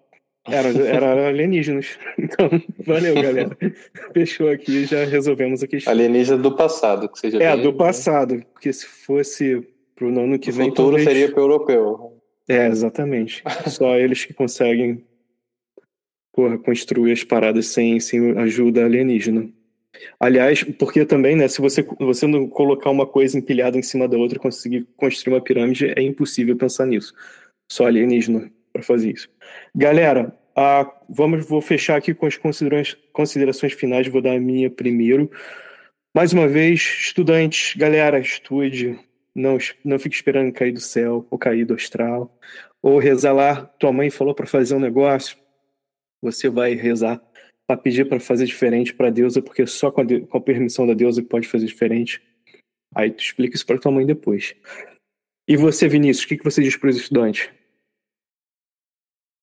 Era, 0.47 0.69
era 0.69 1.27
alienígenas. 1.29 1.97
Então, 2.17 2.49
valeu, 2.86 3.15
galera. 3.15 3.58
Fechou 4.13 4.49
aqui, 4.49 4.86
já 4.86 5.06
resolvemos 5.06 5.63
a 5.63 5.67
questão. 5.67 5.91
Alienígena 5.93 6.38
do 6.38 6.56
passado, 6.56 7.08
que 7.10 7.19
seja 7.19 7.41
É, 7.41 7.53
bem- 7.56 7.63
do 7.63 7.73
passado, 7.73 8.43
porque 8.53 8.73
se 8.73 8.86
fosse 8.86 9.65
pro 9.95 10.08
ano 10.08 10.38
que 10.39 10.49
O 10.49 10.53
vem, 10.53 10.69
futuro 10.69 10.97
talvez... 10.97 11.08
seria 11.08 11.32
pro 11.32 11.41
europeu. 11.43 12.17
É, 12.49 12.67
exatamente. 12.67 13.41
Só 13.69 13.95
eles 13.95 14.25
que 14.25 14.34
conseguem 14.34 15.06
porra, 16.34 16.58
construir 16.58 17.12
as 17.13 17.23
paradas 17.23 17.67
sem, 17.67 17.99
sem 17.99 18.38
ajuda 18.38 18.84
alienígena. 18.84 19.47
Aliás, 20.19 20.63
porque 20.63 21.06
também, 21.06 21.36
né, 21.36 21.47
se 21.47 21.62
você, 21.62 21.84
você 21.99 22.25
não 22.25 22.47
colocar 22.49 22.89
uma 22.89 23.06
coisa 23.06 23.38
empilhada 23.38 23.77
em 23.77 23.84
cima 23.84 24.08
da 24.08 24.17
outra 24.17 24.38
e 24.38 24.41
conseguir 24.41 24.88
construir 24.97 25.36
uma 25.36 25.41
pirâmide, 25.41 25.93
é 25.95 26.01
impossível 26.01 26.58
pensar 26.58 26.88
nisso. 26.88 27.13
Só 27.71 27.88
alienígena 27.88 28.52
para 28.71 28.84
fazer 28.84 29.12
isso. 29.12 29.30
Galera, 29.76 30.38
ah, 30.56 30.91
vamos, 31.10 31.45
vou 31.47 31.62
fechar 31.62 31.97
aqui 31.97 32.13
com 32.13 32.26
as 32.26 32.38
considerações, 32.38 32.97
considerações 33.12 33.73
finais, 33.73 34.08
vou 34.08 34.21
dar 34.21 34.34
a 34.34 34.39
minha 34.39 34.69
primeiro. 34.69 35.30
Mais 36.15 36.32
uma 36.32 36.47
vez, 36.47 36.80
estudantes, 36.82 37.76
galera, 37.76 38.19
estude, 38.19 38.99
não, 39.34 39.58
não 39.84 39.97
fique 39.97 40.15
esperando 40.15 40.54
cair 40.54 40.71
do 40.71 40.80
céu 40.80 41.26
ou 41.32 41.39
cair 41.39 41.65
do 41.65 41.73
astral, 41.73 42.38
ou 42.82 42.99
rezar 42.99 43.34
lá, 43.34 43.65
tua 43.65 43.91
mãe 43.91 44.10
falou 44.10 44.36
para 44.36 44.45
fazer 44.45 44.76
um 44.76 44.80
negócio, 44.80 45.38
você 46.21 46.49
vai 46.49 46.76
rezar 46.76 47.21
para 47.65 47.78
pedir 47.78 48.08
para 48.08 48.19
fazer 48.19 48.45
diferente 48.45 48.93
para 48.93 49.10
Deus, 49.10 49.38
porque 49.38 49.65
só 49.65 49.89
com 49.89 50.02
a, 50.02 50.04
de- 50.04 50.21
com 50.21 50.38
a 50.38 50.41
permissão 50.41 50.86
da 50.86 50.93
deusa 50.93 51.21
que 51.21 51.30
pode 51.30 51.47
fazer 51.47 51.65
diferente. 51.65 52.21
Aí 52.93 53.10
tu 53.10 53.23
explica 53.23 53.56
isso 53.56 53.65
para 53.65 53.80
tua 53.80 53.91
mãe 53.91 54.06
depois. 54.06 54.54
E 55.47 55.58
você, 55.58 55.88
Vinícius, 55.88 56.25
o 56.25 56.27
que, 56.27 56.38
que 56.38 56.43
você 56.43 56.62
diz 56.62 56.75
para 56.77 56.89
os 56.89 56.95
estudantes? 56.97 57.49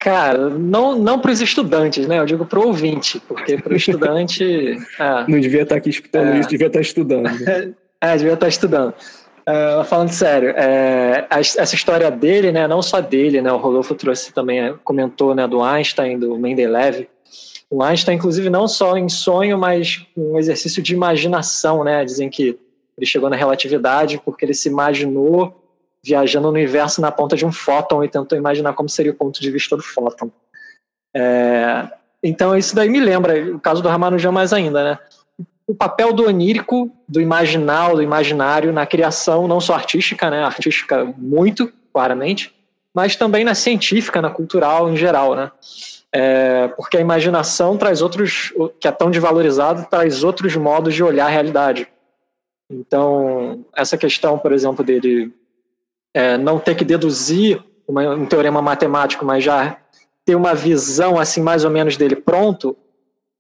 Cara, 0.03 0.49
não, 0.49 0.99
não 0.99 1.19
para 1.21 1.31
os 1.31 1.43
estudantes, 1.43 2.07
né? 2.07 2.19
Eu 2.19 2.25
digo 2.25 2.47
para 2.47 2.59
o 2.59 2.69
ouvinte, 2.69 3.21
porque 3.29 3.59
para 3.59 3.73
o 3.75 3.77
estudante. 3.77 4.43
é, 4.99 5.31
Não 5.31 5.39
devia 5.39 5.63
estar 5.63 5.77
aqui 5.77 5.91
escutando 5.91 6.33
É. 6.35 6.41
isso, 6.41 6.49
devia 6.49 6.69
estar 6.69 6.81
estudando. 6.81 7.25
né? 7.41 7.75
É, 8.03 8.17
devia 8.17 8.33
estar 8.33 8.49
estudando. 8.49 8.95
É, 9.45 9.85
falando 9.85 10.09
sério, 10.11 10.55
é, 10.57 11.27
a- 11.29 11.39
essa 11.41 11.75
história 11.75 12.11
dele, 12.11 12.51
né, 12.51 12.67
não 12.67 12.81
só 12.81 12.99
dele, 12.99 13.43
né, 13.43 13.53
o 13.53 13.59
Rodolfo 13.59 13.95
trouxe 13.95 14.33
também, 14.33 14.59
é, 14.59 14.73
comentou, 14.83 15.35
né, 15.35 15.47
do 15.47 15.63
Einstein, 15.63 16.19
do 16.19 16.35
Mendeleev. 16.39 17.07
O 17.69 17.83
Einstein, 17.83 18.17
inclusive, 18.17 18.49
não 18.49 18.67
só 18.67 18.97
em 18.97 19.11
sonho, 19.11 19.59
mas 19.59 20.07
um 20.17 20.39
exercício 20.39 20.83
de 20.83 20.95
imaginação, 20.95 21.85
né? 21.85 22.03
Dizem 22.03 22.31
que 22.31 22.59
ele 22.97 23.07
chegou 23.07 23.29
na 23.29 23.37
relatividade 23.37 24.19
porque 24.25 24.47
ele 24.47 24.55
se 24.55 24.71
imaginou 24.71 25.55
viajando 26.05 26.47
no 26.47 26.55
universo 26.55 27.01
na 27.01 27.13
ponta 27.13 27.37
de 27.37 27.45
um 27.45 27.53
fóton 27.53 28.03
e 28.03 28.09
tentou 28.09 28.37
imaginar 28.37 28.73
como 28.73 28.89
seria 28.89 29.13
o 29.13 29.17
ponto 29.17 29.41
de 29.41 29.51
vista 29.51 29.77
do 29.77 29.83
fóton. 29.83 30.31
É, 31.15 31.89
então, 32.23 32.57
isso 32.57 32.75
daí 32.75 32.89
me 32.89 33.01
lembra 33.01 33.55
o 33.55 33.61
caso 33.61 33.83
do 33.83 33.89
Ramanujan 33.89 34.33
mais 34.33 34.53
ainda, 34.53 34.85
né? 34.85 34.99
o 35.71 35.75
papel 35.75 36.13
do 36.13 36.27
onírico, 36.27 36.91
do 37.09 37.21
imaginal, 37.21 37.95
do 37.95 38.03
imaginário 38.03 38.73
na 38.73 38.85
criação, 38.85 39.47
não 39.47 39.61
só 39.61 39.75
artística, 39.75 40.29
né, 40.29 40.43
artística 40.43 41.05
muito, 41.17 41.73
claramente, 41.93 42.53
mas 42.93 43.15
também 43.15 43.45
na 43.45 43.55
científica, 43.55 44.21
na 44.21 44.31
cultural 44.31 44.91
em 44.91 44.97
geral, 44.97 45.37
né, 45.37 45.53
é, 46.13 46.67
porque 46.77 46.97
a 46.97 47.01
imaginação 47.01 47.77
traz 47.77 48.03
outros, 48.03 48.53
que 48.81 48.89
é 48.89 48.91
tão 48.91 49.13
desvalorizado, 49.13 49.87
traz 49.89 50.25
outros 50.25 50.57
modos 50.57 50.93
de 50.93 51.05
olhar 51.05 51.27
a 51.27 51.31
realidade. 51.31 51.87
Então, 52.69 53.65
essa 53.77 53.97
questão, 53.97 54.37
por 54.39 54.51
exemplo, 54.51 54.85
dele 54.85 55.33
é, 56.15 56.37
não 56.37 56.59
ter 56.59 56.75
que 56.75 56.85
deduzir 56.85 57.63
uma, 57.87 58.09
um 58.11 58.27
teorema 58.27 58.61
matemático, 58.63 59.25
mas 59.25 59.45
já 59.45 59.77
ter 60.25 60.35
uma 60.35 60.55
visão 60.55 61.19
assim 61.19 61.41
mais 61.41 61.65
ou 61.65 61.71
menos 61.71 61.97
dele 61.97 62.17
pronto, 62.17 62.77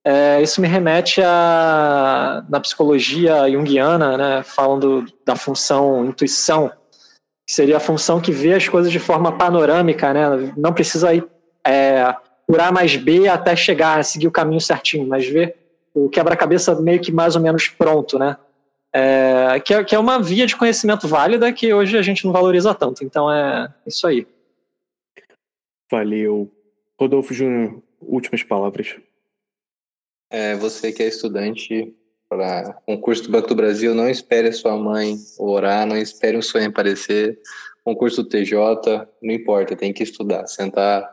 é, 0.04 0.40
isso 0.42 0.60
me 0.60 0.68
remete 0.68 1.20
a 1.22 2.42
na 2.48 2.58
psicologia 2.60 3.50
junguiana, 3.50 4.16
né, 4.16 4.42
falando 4.42 5.04
da 5.26 5.36
função 5.36 6.06
intuição, 6.06 6.72
que 7.46 7.52
seria 7.52 7.76
a 7.76 7.80
função 7.80 8.20
que 8.20 8.32
vê 8.32 8.54
as 8.54 8.68
coisas 8.68 8.90
de 8.90 8.98
forma 8.98 9.32
panorâmica, 9.32 10.12
né, 10.12 10.52
não 10.56 10.72
precisa 10.72 11.12
ir 11.12 11.26
é, 11.66 12.14
por 12.46 12.58
A 12.60 12.72
mais 12.72 12.96
B 12.96 13.28
até 13.28 13.54
chegar 13.54 14.02
seguir 14.04 14.26
o 14.26 14.32
caminho 14.32 14.60
certinho, 14.60 15.06
mas 15.06 15.26
ver 15.26 15.56
o 15.94 16.08
quebra-cabeça 16.08 16.74
meio 16.80 17.00
que 17.00 17.12
mais 17.12 17.36
ou 17.36 17.42
menos 17.42 17.68
pronto, 17.68 18.18
né, 18.18 18.36
é, 18.92 19.60
que, 19.60 19.72
é, 19.72 19.84
que 19.84 19.94
é 19.94 19.98
uma 19.98 20.20
via 20.20 20.46
de 20.46 20.56
conhecimento 20.56 21.06
válida 21.06 21.52
que 21.52 21.72
hoje 21.72 21.96
a 21.96 22.02
gente 22.02 22.24
não 22.24 22.32
valoriza 22.32 22.74
tanto. 22.74 23.04
Então 23.04 23.32
é 23.32 23.72
isso 23.86 24.06
aí. 24.06 24.26
Valeu. 25.90 26.50
Rodolfo 26.98 27.32
Júnior, 27.32 27.82
últimas 28.00 28.42
palavras. 28.42 28.96
É, 30.30 30.54
você 30.54 30.92
que 30.92 31.02
é 31.02 31.08
estudante 31.08 31.94
para 32.28 32.74
concurso 32.86 33.24
do 33.24 33.30
Banco 33.30 33.48
do 33.48 33.56
Brasil, 33.56 33.94
não 33.94 34.08
espere 34.08 34.48
a 34.48 34.52
sua 34.52 34.76
mãe 34.76 35.16
orar, 35.38 35.84
não 35.86 35.96
espere 35.96 36.36
um 36.36 36.42
sonho 36.42 36.68
aparecer. 36.68 37.40
Concurso 37.82 38.22
do 38.22 38.28
TJ, 38.28 38.56
não 39.20 39.34
importa, 39.34 39.74
tem 39.74 39.92
que 39.92 40.02
estudar, 40.02 40.46
sentar 40.46 41.10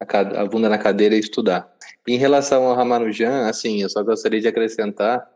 a, 0.00 0.44
bunda 0.46 0.68
na 0.68 0.78
cadeira 0.78 1.14
e 1.14 1.20
estudar. 1.20 1.70
Em 2.08 2.16
relação 2.16 2.64
ao 2.64 2.74
Ramanujan, 2.74 3.46
assim, 3.48 3.82
eu 3.82 3.88
só 3.88 4.02
gostaria 4.02 4.40
de 4.40 4.48
acrescentar 4.48 5.28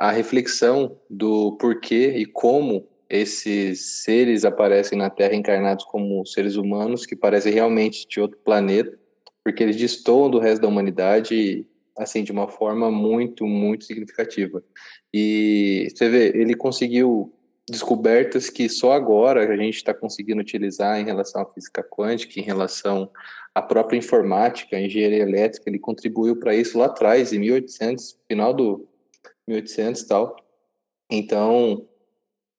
a 0.00 0.10
reflexão 0.10 0.96
do 1.10 1.58
porquê 1.58 2.14
e 2.16 2.24
como 2.24 2.88
esses 3.06 4.02
seres 4.02 4.46
aparecem 4.46 4.96
na 4.96 5.10
Terra 5.10 5.34
encarnados 5.34 5.84
como 5.84 6.24
seres 6.24 6.56
humanos 6.56 7.04
que 7.04 7.14
parecem 7.14 7.52
realmente 7.52 8.08
de 8.08 8.18
outro 8.18 8.38
planeta, 8.42 8.98
porque 9.44 9.62
eles 9.62 9.76
destoam 9.76 10.30
do 10.30 10.38
resto 10.38 10.62
da 10.62 10.68
humanidade 10.68 11.66
assim 11.98 12.24
de 12.24 12.32
uma 12.32 12.48
forma 12.48 12.90
muito 12.90 13.46
muito 13.46 13.84
significativa. 13.84 14.64
E 15.12 15.86
você 15.94 16.08
vê, 16.08 16.28
ele 16.28 16.54
conseguiu 16.54 17.30
descobertas 17.68 18.48
que 18.48 18.70
só 18.70 18.92
agora 18.92 19.46
a 19.46 19.56
gente 19.56 19.76
está 19.76 19.92
conseguindo 19.92 20.40
utilizar 20.40 20.98
em 20.98 21.04
relação 21.04 21.42
à 21.42 21.46
física 21.52 21.82
quântica, 21.82 22.40
em 22.40 22.42
relação 22.42 23.10
à 23.54 23.60
própria 23.60 23.98
informática, 23.98 24.78
a 24.78 24.80
engenharia 24.80 25.22
elétrica, 25.22 25.68
ele 25.68 25.78
contribuiu 25.78 26.36
para 26.36 26.54
isso 26.54 26.78
lá 26.78 26.86
atrás, 26.86 27.34
em 27.34 27.38
1800, 27.38 28.18
final 28.26 28.54
do 28.54 28.88
1800 29.50 30.02
e 30.02 30.08
tal. 30.08 30.36
Então, 31.10 31.86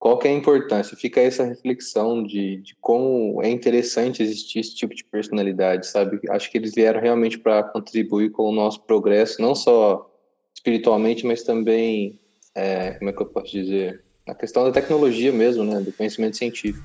qual 0.02 0.18
que 0.18 0.28
é 0.28 0.32
a 0.32 0.34
importância? 0.34 0.98
Fica 0.98 1.22
essa 1.22 1.46
reflexão 1.46 2.24
de, 2.24 2.58
de 2.58 2.76
como 2.82 3.40
é 3.44 3.50
interessante 3.50 4.24
existir 4.24 4.60
esse 4.60 4.76
tipo 4.76 4.96
de 4.96 5.04
personalidade, 5.04 5.86
sabe? 5.86 6.20
Acho 6.30 6.50
que 6.50 6.58
eles 6.58 6.74
vieram 6.74 7.00
realmente 7.00 7.38
para 7.38 7.64
contribuir 7.64 8.32
com 8.32 8.50
o 8.50 8.52
nosso 8.52 8.82
progresso, 8.82 9.42
não 9.42 9.54
só 9.54 10.12
espiritualmente, 10.56 11.26
mas 11.26 11.44
também, 11.44 12.20
é, 12.56 12.94
como 12.94 13.12
é 13.12 13.14
que 13.14 13.22
eu 13.22 13.28
posso 13.28 13.52
dizer? 13.52 14.04
Na 14.28 14.34
questão 14.34 14.64
da 14.64 14.72
tecnologia 14.72 15.32
mesmo, 15.32 15.64
né? 15.64 15.80
Do 15.80 15.92
conhecimento 15.92 16.36
científico. 16.36 16.84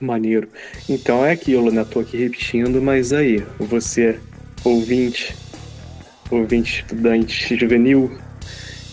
Maneiro. 0.00 0.48
Então 0.88 1.24
é 1.24 1.32
aquilo, 1.32 1.70
né? 1.70 1.84
Tô 1.84 2.00
aqui 2.00 2.16
repetindo, 2.16 2.80
mas 2.80 3.12
aí, 3.12 3.38
você, 3.58 4.18
ouvinte, 4.64 5.36
ouvinte, 6.30 6.80
estudante 6.80 7.56
juvenil, 7.56 8.10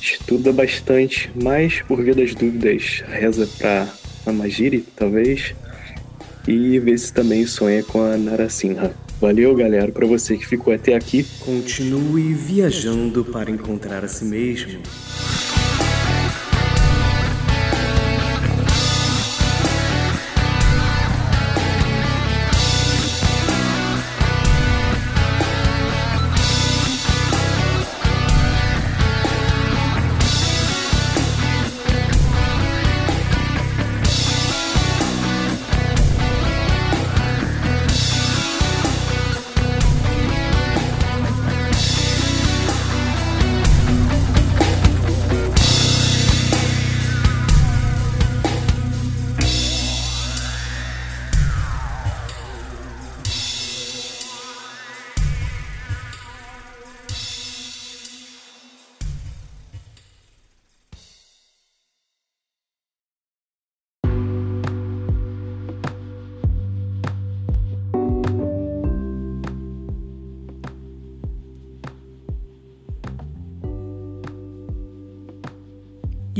estuda 0.03 0.51
bastante, 0.51 1.31
mas 1.33 1.81
por 1.81 2.03
via 2.03 2.13
das 2.13 2.35
dúvidas, 2.35 3.03
reza 3.07 3.47
pra 3.57 3.87
Amagiri, 4.25 4.85
talvez, 4.95 5.55
e 6.45 6.77
vê 6.79 6.97
se 6.97 7.13
também 7.13 7.47
sonha 7.47 7.81
com 7.83 8.01
a 8.01 8.17
Narasimha. 8.17 8.93
Valeu, 9.21 9.55
galera, 9.55 9.91
pra 9.91 10.05
você 10.05 10.37
que 10.37 10.45
ficou 10.45 10.73
até 10.73 10.95
aqui. 10.95 11.25
Continue 11.39 12.33
viajando 12.33 13.23
para 13.23 13.49
encontrar 13.49 14.03
a 14.03 14.07
si 14.09 14.25
mesmo. 14.25 14.81